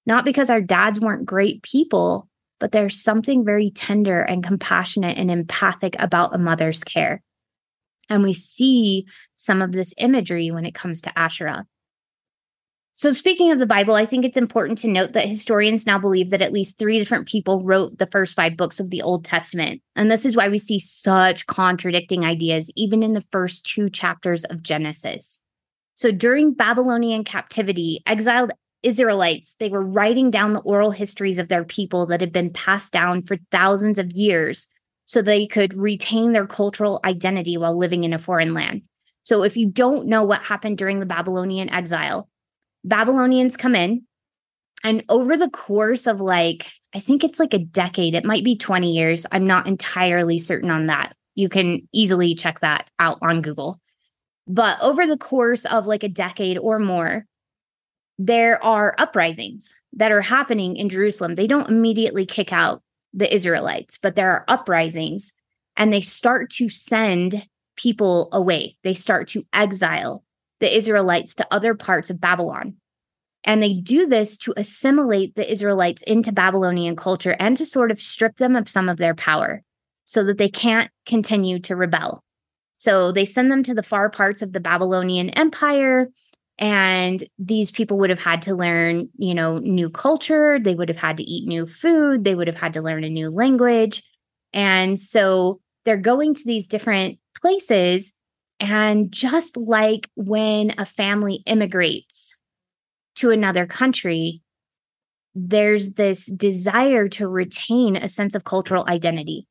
[0.04, 2.28] Not because our dads weren't great people,
[2.60, 7.22] but there's something very tender and compassionate and empathic about a mother's care.
[8.10, 9.06] And we see
[9.36, 11.66] some of this imagery when it comes to Asherah.
[12.98, 16.30] So, speaking of the Bible, I think it's important to note that historians now believe
[16.30, 19.82] that at least three different people wrote the first five books of the Old Testament.
[19.94, 24.44] And this is why we see such contradicting ideas, even in the first two chapters
[24.44, 25.42] of Genesis.
[25.94, 31.64] So, during Babylonian captivity, exiled Israelites, they were writing down the oral histories of their
[31.64, 34.68] people that had been passed down for thousands of years
[35.04, 38.80] so they could retain their cultural identity while living in a foreign land.
[39.24, 42.30] So, if you don't know what happened during the Babylonian exile,
[42.86, 44.04] Babylonians come in,
[44.84, 48.56] and over the course of like, I think it's like a decade, it might be
[48.56, 49.26] 20 years.
[49.32, 51.14] I'm not entirely certain on that.
[51.34, 53.80] You can easily check that out on Google.
[54.46, 57.26] But over the course of like a decade or more,
[58.18, 61.34] there are uprisings that are happening in Jerusalem.
[61.34, 62.82] They don't immediately kick out
[63.12, 65.32] the Israelites, but there are uprisings
[65.76, 68.76] and they start to send people away.
[68.84, 70.22] They start to exile
[70.60, 72.76] the Israelites to other parts of Babylon.
[73.44, 78.00] And they do this to assimilate the Israelites into Babylonian culture and to sort of
[78.00, 79.62] strip them of some of their power
[80.04, 82.24] so that they can't continue to rebel.
[82.76, 86.08] So they send them to the far parts of the Babylonian Empire
[86.58, 90.96] and these people would have had to learn you know new culture they would have
[90.96, 94.02] had to eat new food they would have had to learn a new language
[94.52, 98.12] and so they're going to these different places
[98.60, 102.34] and just like when a family immigrates
[103.16, 104.42] to another country
[105.34, 109.46] there's this desire to retain a sense of cultural identity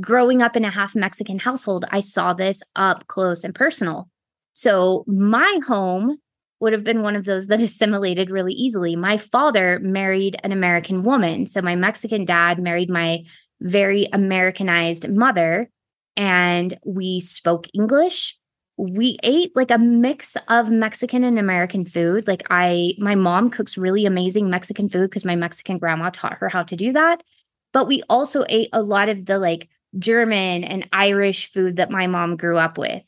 [0.00, 4.08] growing up in a half mexican household i saw this up close and personal
[4.54, 6.18] so my home
[6.60, 8.96] would have been one of those that assimilated really easily.
[8.96, 11.46] My father married an American woman.
[11.46, 13.24] So my Mexican dad married my
[13.60, 15.70] very Americanized mother,
[16.16, 18.36] and we spoke English.
[18.76, 22.26] We ate like a mix of Mexican and American food.
[22.26, 26.48] Like I my mom cooks really amazing Mexican food because my Mexican grandma taught her
[26.48, 27.22] how to do that.
[27.72, 32.06] But we also ate a lot of the like German and Irish food that my
[32.06, 33.02] mom grew up with.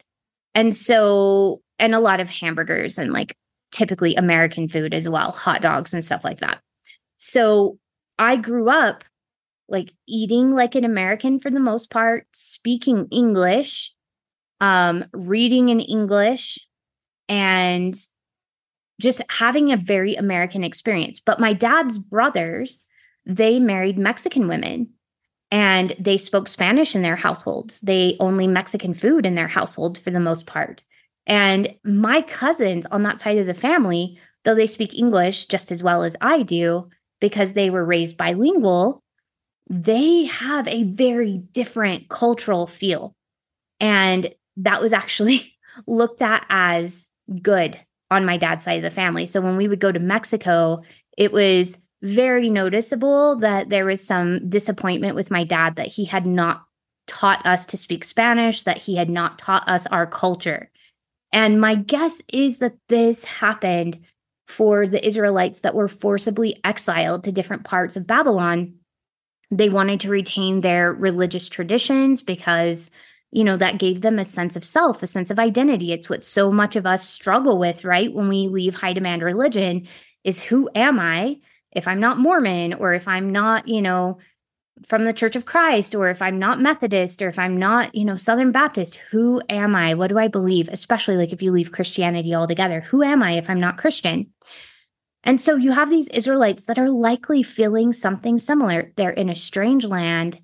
[0.55, 3.37] And so, and a lot of hamburgers and like
[3.73, 6.61] typically American food as well, hot dogs and stuff like that.
[7.17, 7.79] So
[8.19, 9.05] I grew up
[9.69, 13.93] like eating like an American for the most part, speaking English,
[14.61, 16.59] um, reading in English,
[17.29, 17.97] and
[19.01, 21.21] just having a very American experience.
[21.21, 22.85] But my dad's brothers,
[23.27, 24.91] they married Mexican women
[25.51, 27.81] and they spoke Spanish in their households.
[27.81, 30.83] They only Mexican food in their households for the most part.
[31.27, 35.83] And my cousins on that side of the family, though they speak English just as
[35.83, 36.89] well as I do,
[37.21, 39.03] because they were raised bilingual,
[39.69, 43.15] they have a very different cultural feel.
[43.81, 45.55] And that was actually
[45.87, 47.07] looked at as
[47.43, 47.79] good
[48.11, 49.27] on my dad's side of the family.
[49.27, 50.83] So when we would go to Mexico,
[51.19, 56.27] it was very noticeable that there was some disappointment with my dad that he had
[56.27, 56.63] not
[57.07, 60.71] taught us to speak Spanish, that he had not taught us our culture.
[61.33, 63.99] And my guess is that this happened
[64.47, 68.75] for the Israelites that were forcibly exiled to different parts of Babylon.
[69.51, 72.91] They wanted to retain their religious traditions because,
[73.31, 75.93] you know, that gave them a sense of self, a sense of identity.
[75.93, 78.13] It's what so much of us struggle with, right?
[78.13, 79.87] When we leave high demand religion,
[80.25, 81.39] is who am I
[81.71, 84.19] if I'm not Mormon or if I'm not, you know,
[84.85, 88.05] from the Church of Christ, or if I'm not Methodist, or if I'm not, you
[88.05, 89.95] know, Southern Baptist, who am I?
[89.95, 90.69] What do I believe?
[90.69, 94.33] Especially like if you leave Christianity altogether, who am I if I'm not Christian?
[95.27, 98.93] And so you have these Israelites that are likely feeling something similar.
[98.97, 100.41] They're in a strange land.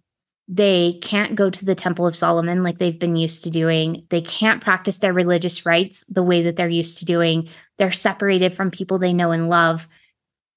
[0.48, 4.06] They can't go to the Temple of Solomon like they've been used to doing.
[4.10, 7.48] They can't practice their religious rites the way that they're used to doing.
[7.78, 9.88] They're separated from people they know and love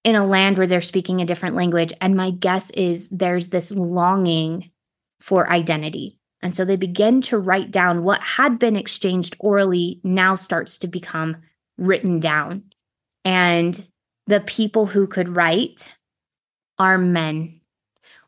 [0.04, 1.94] in a land where they're speaking a different language.
[2.02, 4.72] And my guess is there's this longing
[5.20, 6.20] for identity.
[6.42, 10.88] And so they begin to write down what had been exchanged orally now starts to
[10.88, 11.38] become
[11.78, 12.64] written down.
[13.24, 13.88] And
[14.28, 15.96] the people who could write
[16.80, 17.62] are men.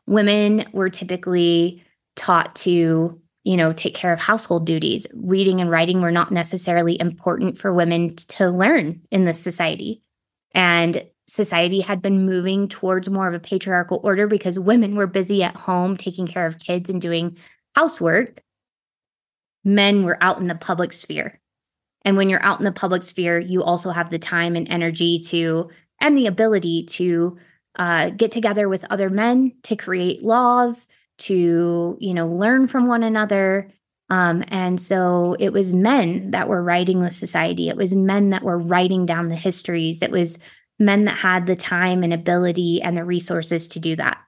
[0.06, 1.84] Women were typically
[2.16, 5.06] taught to, you know, take care of household duties.
[5.14, 10.02] Reading and writing were not necessarily important for women to learn in this society.
[10.54, 15.42] And society had been moving towards more of a patriarchal order because women were busy
[15.42, 17.36] at home taking care of kids and doing
[17.74, 18.42] housework.
[19.64, 21.40] Men were out in the public sphere.
[22.02, 25.18] And when you're out in the public sphere, you also have the time and energy
[25.26, 25.68] to,
[26.00, 27.38] and the ability to
[27.78, 30.86] uh, get together with other men to create laws,
[31.18, 33.72] to, you know, learn from one another.
[34.10, 37.68] Um, and so it was men that were writing the society.
[37.68, 40.02] It was men that were writing down the histories.
[40.02, 40.38] It was
[40.78, 44.18] men that had the time and ability and the resources to do that.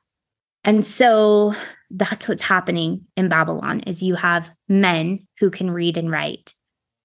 [0.65, 1.55] And so
[1.91, 6.55] that's what's happening in Babylon is you have men who can read and write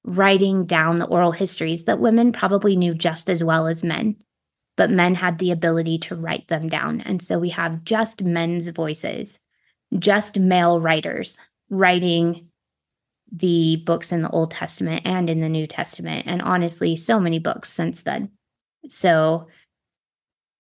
[0.03, 4.15] writing down the oral histories that women probably knew just as well as men
[4.77, 8.67] but men had the ability to write them down and so we have just men's
[8.69, 9.39] voices
[9.99, 12.47] just male writers writing
[13.31, 17.39] the books in the Old Testament and in the New Testament and honestly so many
[17.39, 18.31] books since then
[18.89, 19.47] so,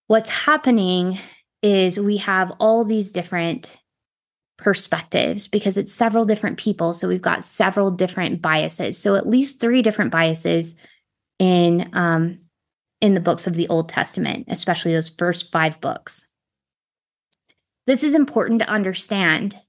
[0.07, 1.19] what's happening
[1.61, 3.77] is we have all these different
[4.57, 6.93] perspectives because it's several different people.
[6.93, 8.97] So, we've got several different biases.
[8.97, 10.75] So, at least three different biases
[11.39, 12.39] in um,
[13.01, 16.27] in the books of the Old Testament, especially those first five books.
[17.87, 19.59] This is important to understand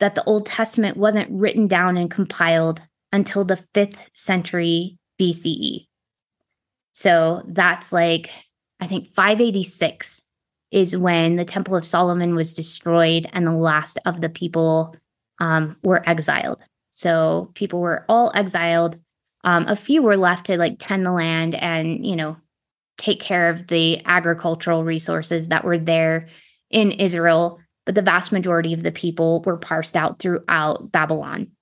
[0.00, 5.86] that the Old Testament wasn't written down and compiled until the fifth century BCE.
[6.92, 8.30] So that's like,
[8.80, 10.22] I think 586
[10.70, 14.94] is when the Temple of Solomon was destroyed and the last of the people
[15.40, 16.58] um, were exiled.
[16.92, 18.98] So people were all exiled.
[19.44, 22.36] Um, a few were left to like tend the land and, you know,
[22.98, 26.28] take care of the agricultural resources that were there
[26.70, 27.60] in Israel.
[27.86, 31.52] But the vast majority of the people were parsed out throughout Babylon.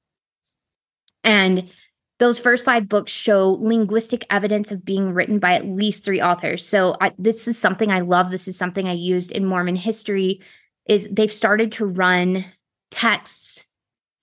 [1.22, 1.70] And
[2.18, 6.66] those first five books show linguistic evidence of being written by at least three authors
[6.66, 10.41] so I, this is something i love this is something i used in mormon history
[10.89, 12.45] is they've started to run
[12.91, 13.66] texts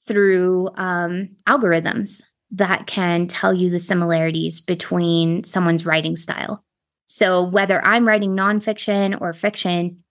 [0.08, 6.64] through um, algorithms that can tell you the similarities between someone's writing style
[7.14, 10.04] so whether i'm writing nonfiction or fiction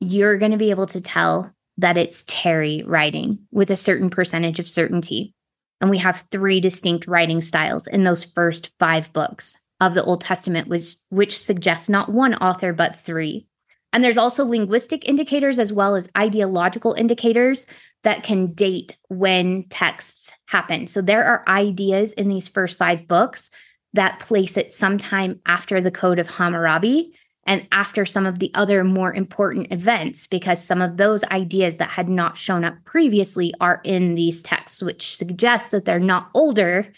[0.00, 4.58] you're going to be able to tell that it's terry writing with a certain percentage
[4.58, 5.34] of certainty
[5.80, 10.20] and we have three distinct writing styles in those first five books of the Old
[10.20, 13.48] Testament, which, which suggests not one author, but three.
[13.92, 17.66] And there's also linguistic indicators as well as ideological indicators
[18.04, 20.86] that can date when texts happen.
[20.86, 23.50] So there are ideas in these first five books
[23.94, 27.12] that place it sometime after the Code of Hammurabi
[27.44, 31.90] and after some of the other more important events, because some of those ideas that
[31.90, 36.92] had not shown up previously are in these texts, which suggests that they're not older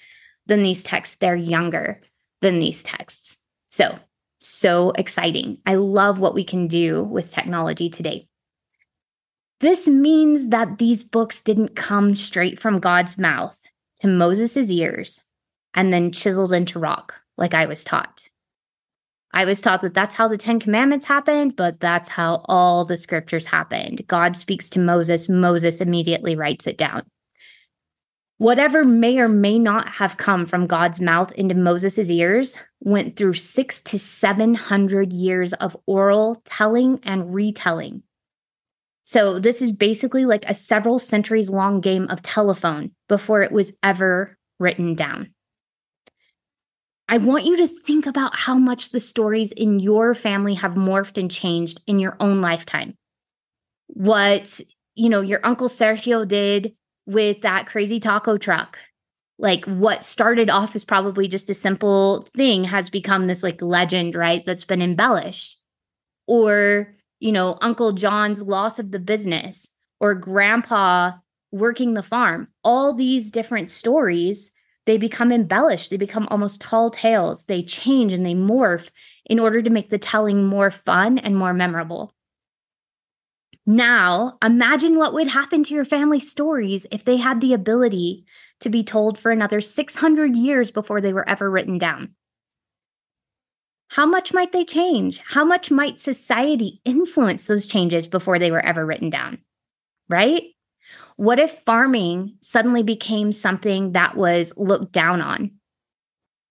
[0.46, 2.00] than these texts, they're younger
[2.42, 3.38] than these texts.
[3.70, 3.98] So,
[4.38, 5.58] so exciting.
[5.64, 8.28] I love what we can do with technology today.
[9.60, 13.58] This means that these books didn't come straight from God's mouth
[14.00, 15.23] to Moses' ears
[15.74, 18.28] and then chiseled into rock like I was taught.
[19.32, 22.96] I was taught that that's how the 10 commandments happened, but that's how all the
[22.96, 24.06] scriptures happened.
[24.06, 27.02] God speaks to Moses, Moses immediately writes it down.
[28.38, 33.34] Whatever may or may not have come from God's mouth into Moses' ears went through
[33.34, 38.02] six to 700 years of oral telling and retelling.
[39.04, 43.72] So, this is basically like a several centuries long game of telephone before it was
[43.82, 45.33] ever written down.
[47.14, 51.16] I want you to think about how much the stories in your family have morphed
[51.16, 52.96] and changed in your own lifetime.
[53.86, 54.60] What,
[54.96, 56.74] you know, your uncle Sergio did
[57.06, 58.78] with that crazy taco truck.
[59.38, 64.16] Like what started off as probably just a simple thing has become this like legend,
[64.16, 64.44] right?
[64.44, 65.56] That's been embellished.
[66.26, 69.68] Or, you know, Uncle John's loss of the business
[70.00, 71.12] or grandpa
[71.52, 72.48] working the farm.
[72.64, 74.50] All these different stories,
[74.86, 75.90] they become embellished.
[75.90, 77.46] They become almost tall tales.
[77.46, 78.90] They change and they morph
[79.24, 82.14] in order to make the telling more fun and more memorable.
[83.66, 88.26] Now, imagine what would happen to your family stories if they had the ability
[88.60, 92.14] to be told for another 600 years before they were ever written down.
[93.88, 95.20] How much might they change?
[95.28, 99.38] How much might society influence those changes before they were ever written down?
[100.08, 100.42] Right?
[101.16, 105.52] What if farming suddenly became something that was looked down on?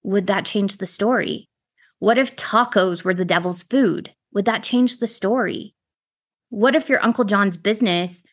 [0.03, 1.49] Would that change the story?
[1.99, 4.13] What if tacos were the devil's food?
[4.33, 5.75] Would that change the story?
[6.49, 8.23] What if your Uncle John's business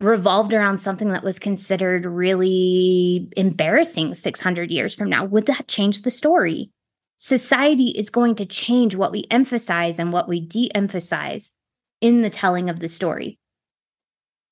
[0.00, 5.24] revolved around something that was considered really embarrassing 600 years from now?
[5.24, 6.70] Would that change the story?
[7.18, 11.50] Society is going to change what we emphasize and what we de emphasize
[12.00, 13.38] in the telling of the story.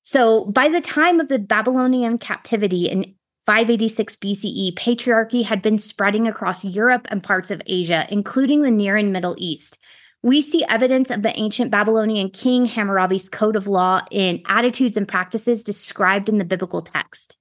[0.03, 6.27] So, by the time of the Babylonian captivity in 586 BCE, patriarchy had been spreading
[6.27, 9.77] across Europe and parts of Asia, including the Near and Middle East.
[10.23, 15.07] We see evidence of the ancient Babylonian king Hammurabi's code of law in attitudes and
[15.07, 17.37] practices described in the biblical text.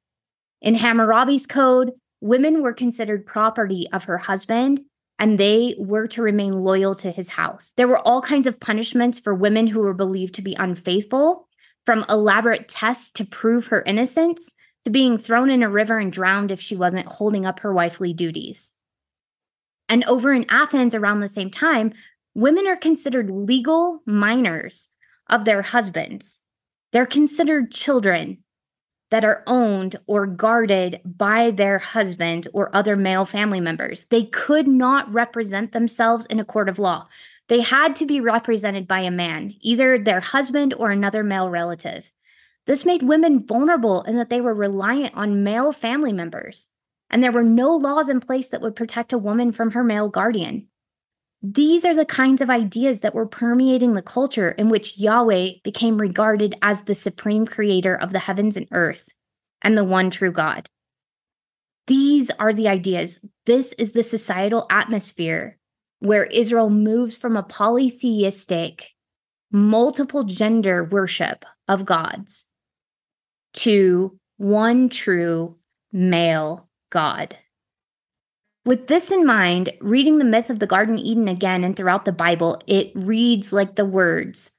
[0.63, 1.93] In Hammurabi's code,
[2.23, 4.81] women were considered property of her husband
[5.19, 7.75] and they were to remain loyal to his house.
[7.77, 11.47] There were all kinds of punishments for women who were believed to be unfaithful,
[11.91, 16.53] from elaborate tests to prove her innocence to being thrown in a river and drowned
[16.53, 18.71] if she wasn't holding up her wifely duties.
[19.89, 21.93] And over in Athens around the same time,
[22.33, 24.87] women are considered legal minors
[25.29, 26.39] of their husbands.
[26.93, 28.45] They're considered children
[29.11, 34.05] that are owned or guarded by their husband or other male family members.
[34.11, 37.09] They could not represent themselves in a court of law.
[37.51, 42.13] They had to be represented by a man, either their husband or another male relative.
[42.67, 46.69] This made women vulnerable in that they were reliant on male family members,
[47.11, 50.09] and there were no laws in place that would protect a woman from her male
[50.09, 50.69] guardian.
[51.43, 56.01] These are the kinds of ideas that were permeating the culture in which Yahweh became
[56.01, 59.09] regarded as the supreme creator of the heavens and earth
[59.61, 60.69] and the one true God.
[61.89, 63.19] These are the ideas.
[63.47, 65.57] This is the societal atmosphere
[66.01, 68.91] where Israel moves from a polytheistic,
[69.53, 72.45] multiple gender worship of gods
[73.53, 75.57] to one true
[75.93, 77.37] male God.
[78.65, 82.13] With this in mind, reading the myth of the Garden Eden again and throughout the
[82.13, 84.51] Bible, it reads like the words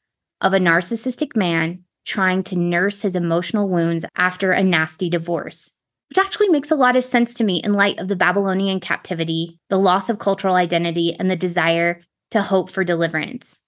[0.42, 5.72] of a narcissistic man trying to nurse his emotional wounds after a nasty divorce,
[6.12, 9.58] which actually makes a lot of sense to me in light of the Babylonian captivity,
[9.70, 12.02] the loss of cultural identity, and the desire
[12.32, 13.62] to hope for deliverance.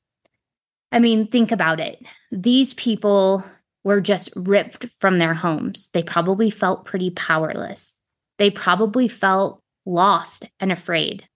[0.91, 2.03] I mean, think about it.
[2.33, 3.45] These people
[3.85, 5.89] were just ripped from their homes.
[5.93, 7.93] They probably felt pretty powerless.
[8.39, 11.29] They probably felt lost and afraid.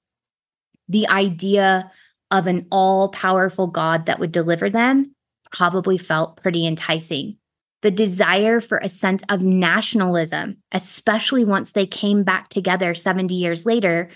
[0.89, 1.89] The idea
[2.31, 5.15] of an all powerful God that would deliver them
[5.53, 7.37] probably felt pretty enticing.
[7.83, 13.65] The desire for a sense of nationalism, especially once they came back together 70 years
[13.65, 14.09] later,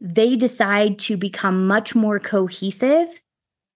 [0.00, 3.08] they decide to become much more cohesive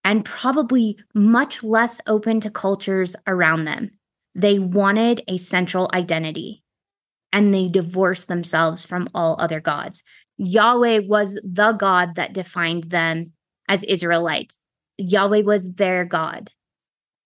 [0.04, 3.92] and probably much less open to cultures around them.
[4.34, 6.62] They wanted a central identity
[7.32, 10.02] and they divorced themselves from all other gods.
[10.36, 13.32] Yahweh was the God that defined them
[13.68, 14.58] as Israelites.
[14.98, 16.50] Yahweh was their God.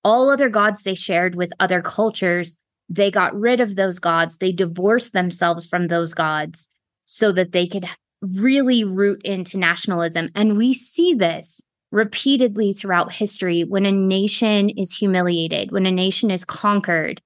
[0.07, 2.57] All other gods they shared with other cultures,
[2.89, 4.37] they got rid of those gods.
[4.37, 6.69] They divorced themselves from those gods
[7.07, 7.89] so that they could
[8.23, 10.31] really root into nationalism.
[10.37, 16.31] And we see this repeatedly throughout history when a nation is humiliated, when a nation
[16.31, 17.21] is conquered,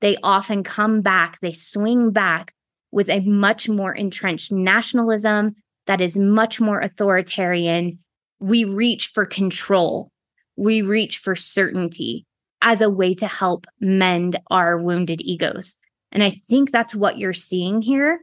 [0.00, 2.54] they often come back, they swing back
[2.90, 5.54] with a much more entrenched nationalism
[5.86, 7.98] that is much more authoritarian.
[8.40, 10.11] We reach for control,
[10.56, 12.26] we reach for certainty
[12.60, 15.74] as a way to help mend our wounded egos.
[16.12, 18.20] And I think that's what you're seeing here.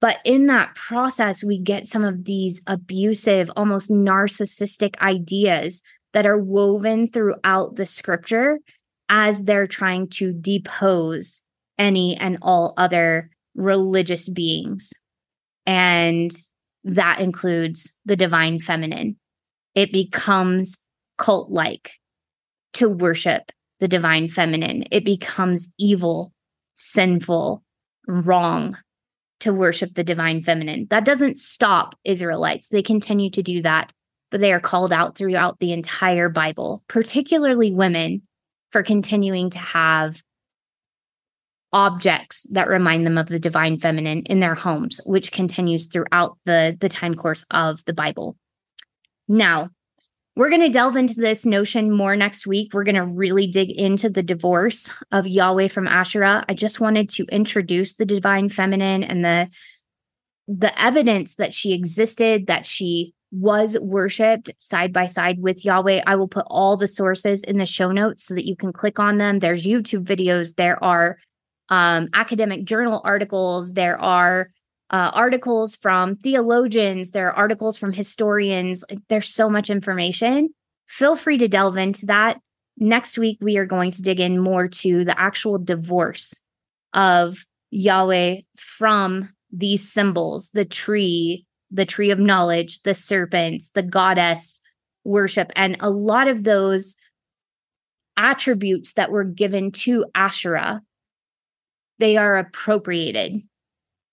[0.00, 5.82] But in that process, we get some of these abusive, almost narcissistic ideas
[6.12, 8.58] that are woven throughout the scripture
[9.08, 11.42] as they're trying to depose
[11.78, 14.92] any and all other religious beings.
[15.66, 16.30] And
[16.84, 19.16] that includes the divine feminine.
[19.74, 20.78] It becomes
[21.20, 21.92] cult like
[22.72, 24.84] to worship the divine feminine.
[24.90, 26.32] It becomes evil,
[26.74, 27.62] sinful,
[28.08, 28.76] wrong
[29.40, 30.86] to worship the divine feminine.
[30.90, 32.68] That doesn't stop Israelites.
[32.68, 33.92] They continue to do that,
[34.30, 38.22] but they are called out throughout the entire Bible, particularly women,
[38.70, 40.22] for continuing to have
[41.72, 46.76] objects that remind them of the divine feminine in their homes, which continues throughout the,
[46.80, 48.36] the time course of the Bible.
[49.28, 49.70] Now,
[50.40, 52.72] we're going to delve into this notion more next week.
[52.72, 56.46] We're going to really dig into the divorce of Yahweh from Asherah.
[56.48, 59.50] I just wanted to introduce the divine feminine and the
[60.48, 66.04] the evidence that she existed, that she was worshiped side by side with Yahweh.
[66.06, 68.98] I will put all the sources in the show notes so that you can click
[68.98, 69.40] on them.
[69.40, 71.18] There's YouTube videos, there are
[71.68, 74.52] um, academic journal articles, there are
[74.90, 78.84] uh, articles from theologians, there are articles from historians.
[79.08, 80.50] There's so much information.
[80.86, 82.40] Feel free to delve into that.
[82.76, 86.34] Next week, we are going to dig in more to the actual divorce
[86.92, 94.60] of Yahweh from these symbols the tree, the tree of knowledge, the serpents, the goddess
[95.04, 96.96] worship, and a lot of those
[98.16, 100.82] attributes that were given to Asherah,
[101.98, 103.42] they are appropriated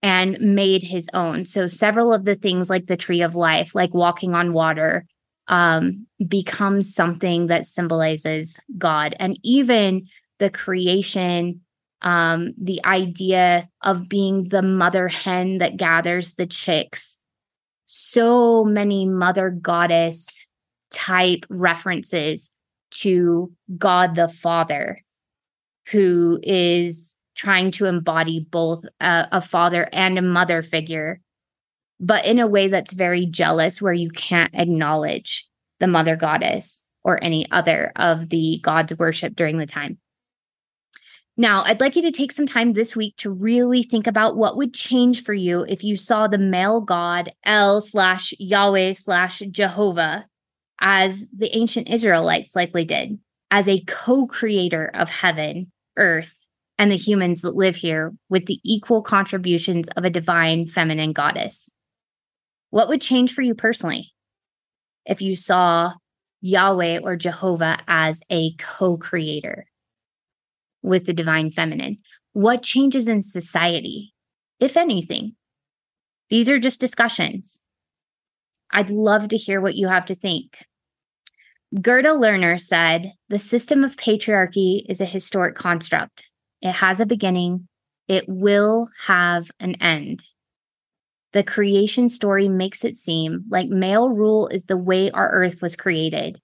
[0.07, 1.43] and made his own.
[1.43, 5.05] So several of the things like the tree of life, like walking on water,
[5.49, 9.17] um, becomes something that symbolizes God.
[9.19, 10.07] And even
[10.39, 11.59] the creation,
[12.03, 17.17] um, the idea of being the mother hen that gathers the chicks.
[17.85, 20.45] So many mother goddess
[20.89, 22.49] type references
[23.01, 25.01] to God the Father,
[25.91, 31.21] who is trying to embody both a, a, father and a mother figure,
[31.99, 35.47] but in a way that's very jealous, where you can't acknowledge
[35.79, 39.97] the mother goddess or any other of the gods worship during the time.
[41.39, 44.57] Now, I'd like you to take some time this week to really think about what
[44.57, 50.25] would change for you if you saw the male god El slash Yahweh slash Jehovah
[50.81, 53.19] as the ancient Israelites likely did,
[53.51, 56.36] as a co creator of heaven, earth,
[56.77, 61.71] and the humans that live here with the equal contributions of a divine feminine goddess.
[62.69, 64.13] What would change for you personally
[65.05, 65.93] if you saw
[66.41, 69.65] Yahweh or Jehovah as a co creator
[70.81, 71.97] with the divine feminine?
[72.33, 74.13] What changes in society,
[74.59, 75.35] if anything?
[76.29, 77.63] These are just discussions.
[78.71, 80.65] I'd love to hear what you have to think.
[81.81, 86.29] Gerda Lerner said, The system of patriarchy is a historic construct.
[86.61, 87.67] It has a beginning,
[88.07, 90.23] it will have an end.
[91.33, 95.75] The creation story makes it seem like male rule is the way our earth was
[95.75, 96.39] created.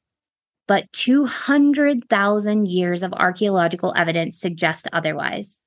[0.67, 5.61] But 200,000 years of archaeological evidence suggest otherwise.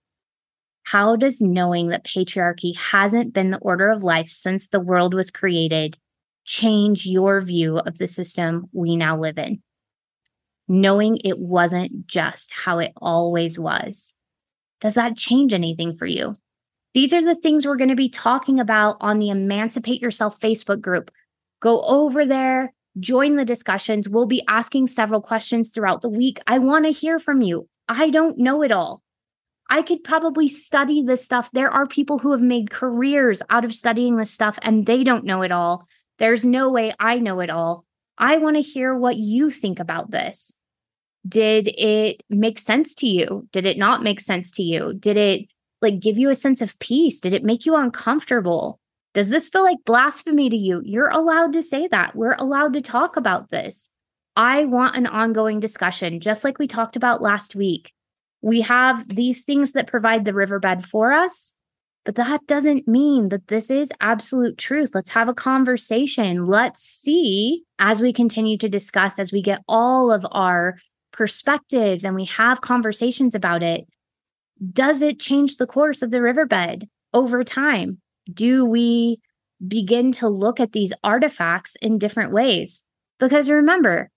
[0.85, 5.31] How does knowing that patriarchy hasn't been the order of life since the world was
[5.31, 5.99] created
[6.45, 9.63] change your view of the system we now live in?
[10.69, 14.16] Knowing it wasn't just how it always was.
[14.81, 16.35] Does that change anything for you?
[16.95, 20.81] These are the things we're going to be talking about on the Emancipate Yourself Facebook
[20.81, 21.11] group.
[21.61, 24.09] Go over there, join the discussions.
[24.09, 26.41] We'll be asking several questions throughout the week.
[26.47, 27.69] I want to hear from you.
[27.89, 29.03] I don't know it all.
[29.69, 31.51] I could probably study this stuff.
[31.53, 35.25] There are people who have made careers out of studying this stuff and they don't
[35.25, 35.87] know it all.
[36.19, 37.85] There's no way I know it all.
[38.17, 40.56] I want to hear what you think about this.
[41.27, 43.49] Did it make sense to you?
[43.53, 44.95] Did it not make sense to you?
[44.95, 45.49] Did it
[45.83, 47.21] like give you a sense of peace?
[47.21, 48.79] Did it make you uncomfortable?
[49.15, 50.83] Does this feel like blasphemy to you?
[50.85, 52.15] You're allowed to say that.
[52.15, 53.91] We're allowed to talk about this.
[54.37, 57.93] I want an ongoing discussion, just like we talked about last week.
[58.43, 61.55] We have these things that provide the riverbed for us,
[62.05, 64.91] but that doesn't mean that this is absolute truth.
[64.95, 66.47] Let's have a conversation.
[66.47, 70.77] Let's see as we continue to discuss, as we get all of our
[71.17, 73.87] perspectives and we have conversations about it,
[74.73, 77.99] does it change the course of the riverbed over time?
[78.33, 79.21] Do we
[79.67, 82.85] begin to look at these artifacts in different ways?
[83.19, 84.11] Because remember,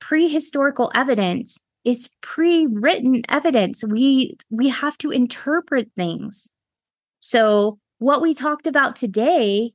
[0.00, 3.82] prehistorical evidence is pre-written evidence.
[3.82, 6.50] We we have to interpret things.
[7.20, 9.72] So what we talked about today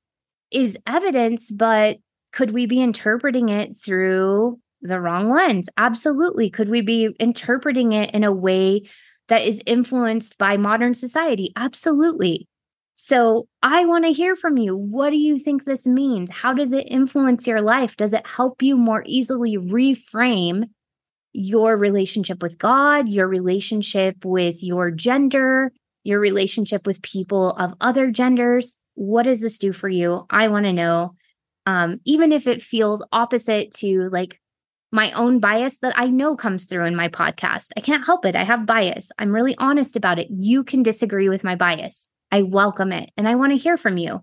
[0.51, 1.97] is evidence, but
[2.31, 5.69] could we be interpreting it through the wrong lens?
[5.77, 6.49] Absolutely.
[6.49, 8.84] Could we be interpreting it in a way
[9.29, 11.51] that is influenced by modern society?
[11.55, 12.47] Absolutely.
[12.95, 14.77] So I want to hear from you.
[14.77, 16.29] What do you think this means?
[16.29, 17.97] How does it influence your life?
[17.97, 20.69] Does it help you more easily reframe
[21.34, 25.71] your relationship with God, your relationship with your gender,
[26.03, 28.75] your relationship with people of other genders?
[28.93, 30.25] What does this do for you?
[30.29, 31.15] I want to know.
[31.65, 34.39] Um, even if it feels opposite to like
[34.93, 37.69] my own bias that I know comes through in my podcast.
[37.75, 38.35] I can't help it.
[38.35, 39.11] I have bias.
[39.17, 40.27] I'm really honest about it.
[40.29, 42.07] You can disagree with my bias.
[42.31, 44.21] I welcome it and I want to hear from you.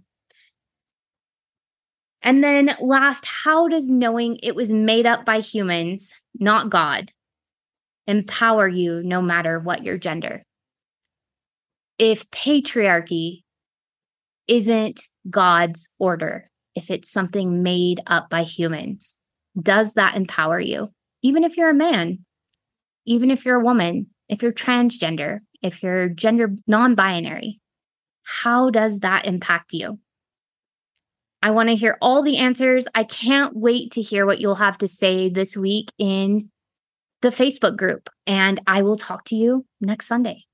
[2.23, 7.11] And then last, how does knowing it was made up by humans, not God,
[8.07, 10.45] empower you no matter what your gender?
[11.99, 13.43] If patriarchy
[14.47, 16.47] isn't God's order,
[16.77, 19.17] if it's something made up by humans,
[19.61, 20.91] does that empower you?
[21.23, 22.25] Even if you're a man,
[23.07, 27.61] even if you're a woman, if you're transgender, if you're gender non binary,
[28.23, 29.99] how does that impact you?
[31.43, 32.87] I want to hear all the answers.
[32.95, 36.51] I can't wait to hear what you'll have to say this week in
[37.23, 38.11] the Facebook group.
[38.27, 40.45] And I will talk to you next Sunday.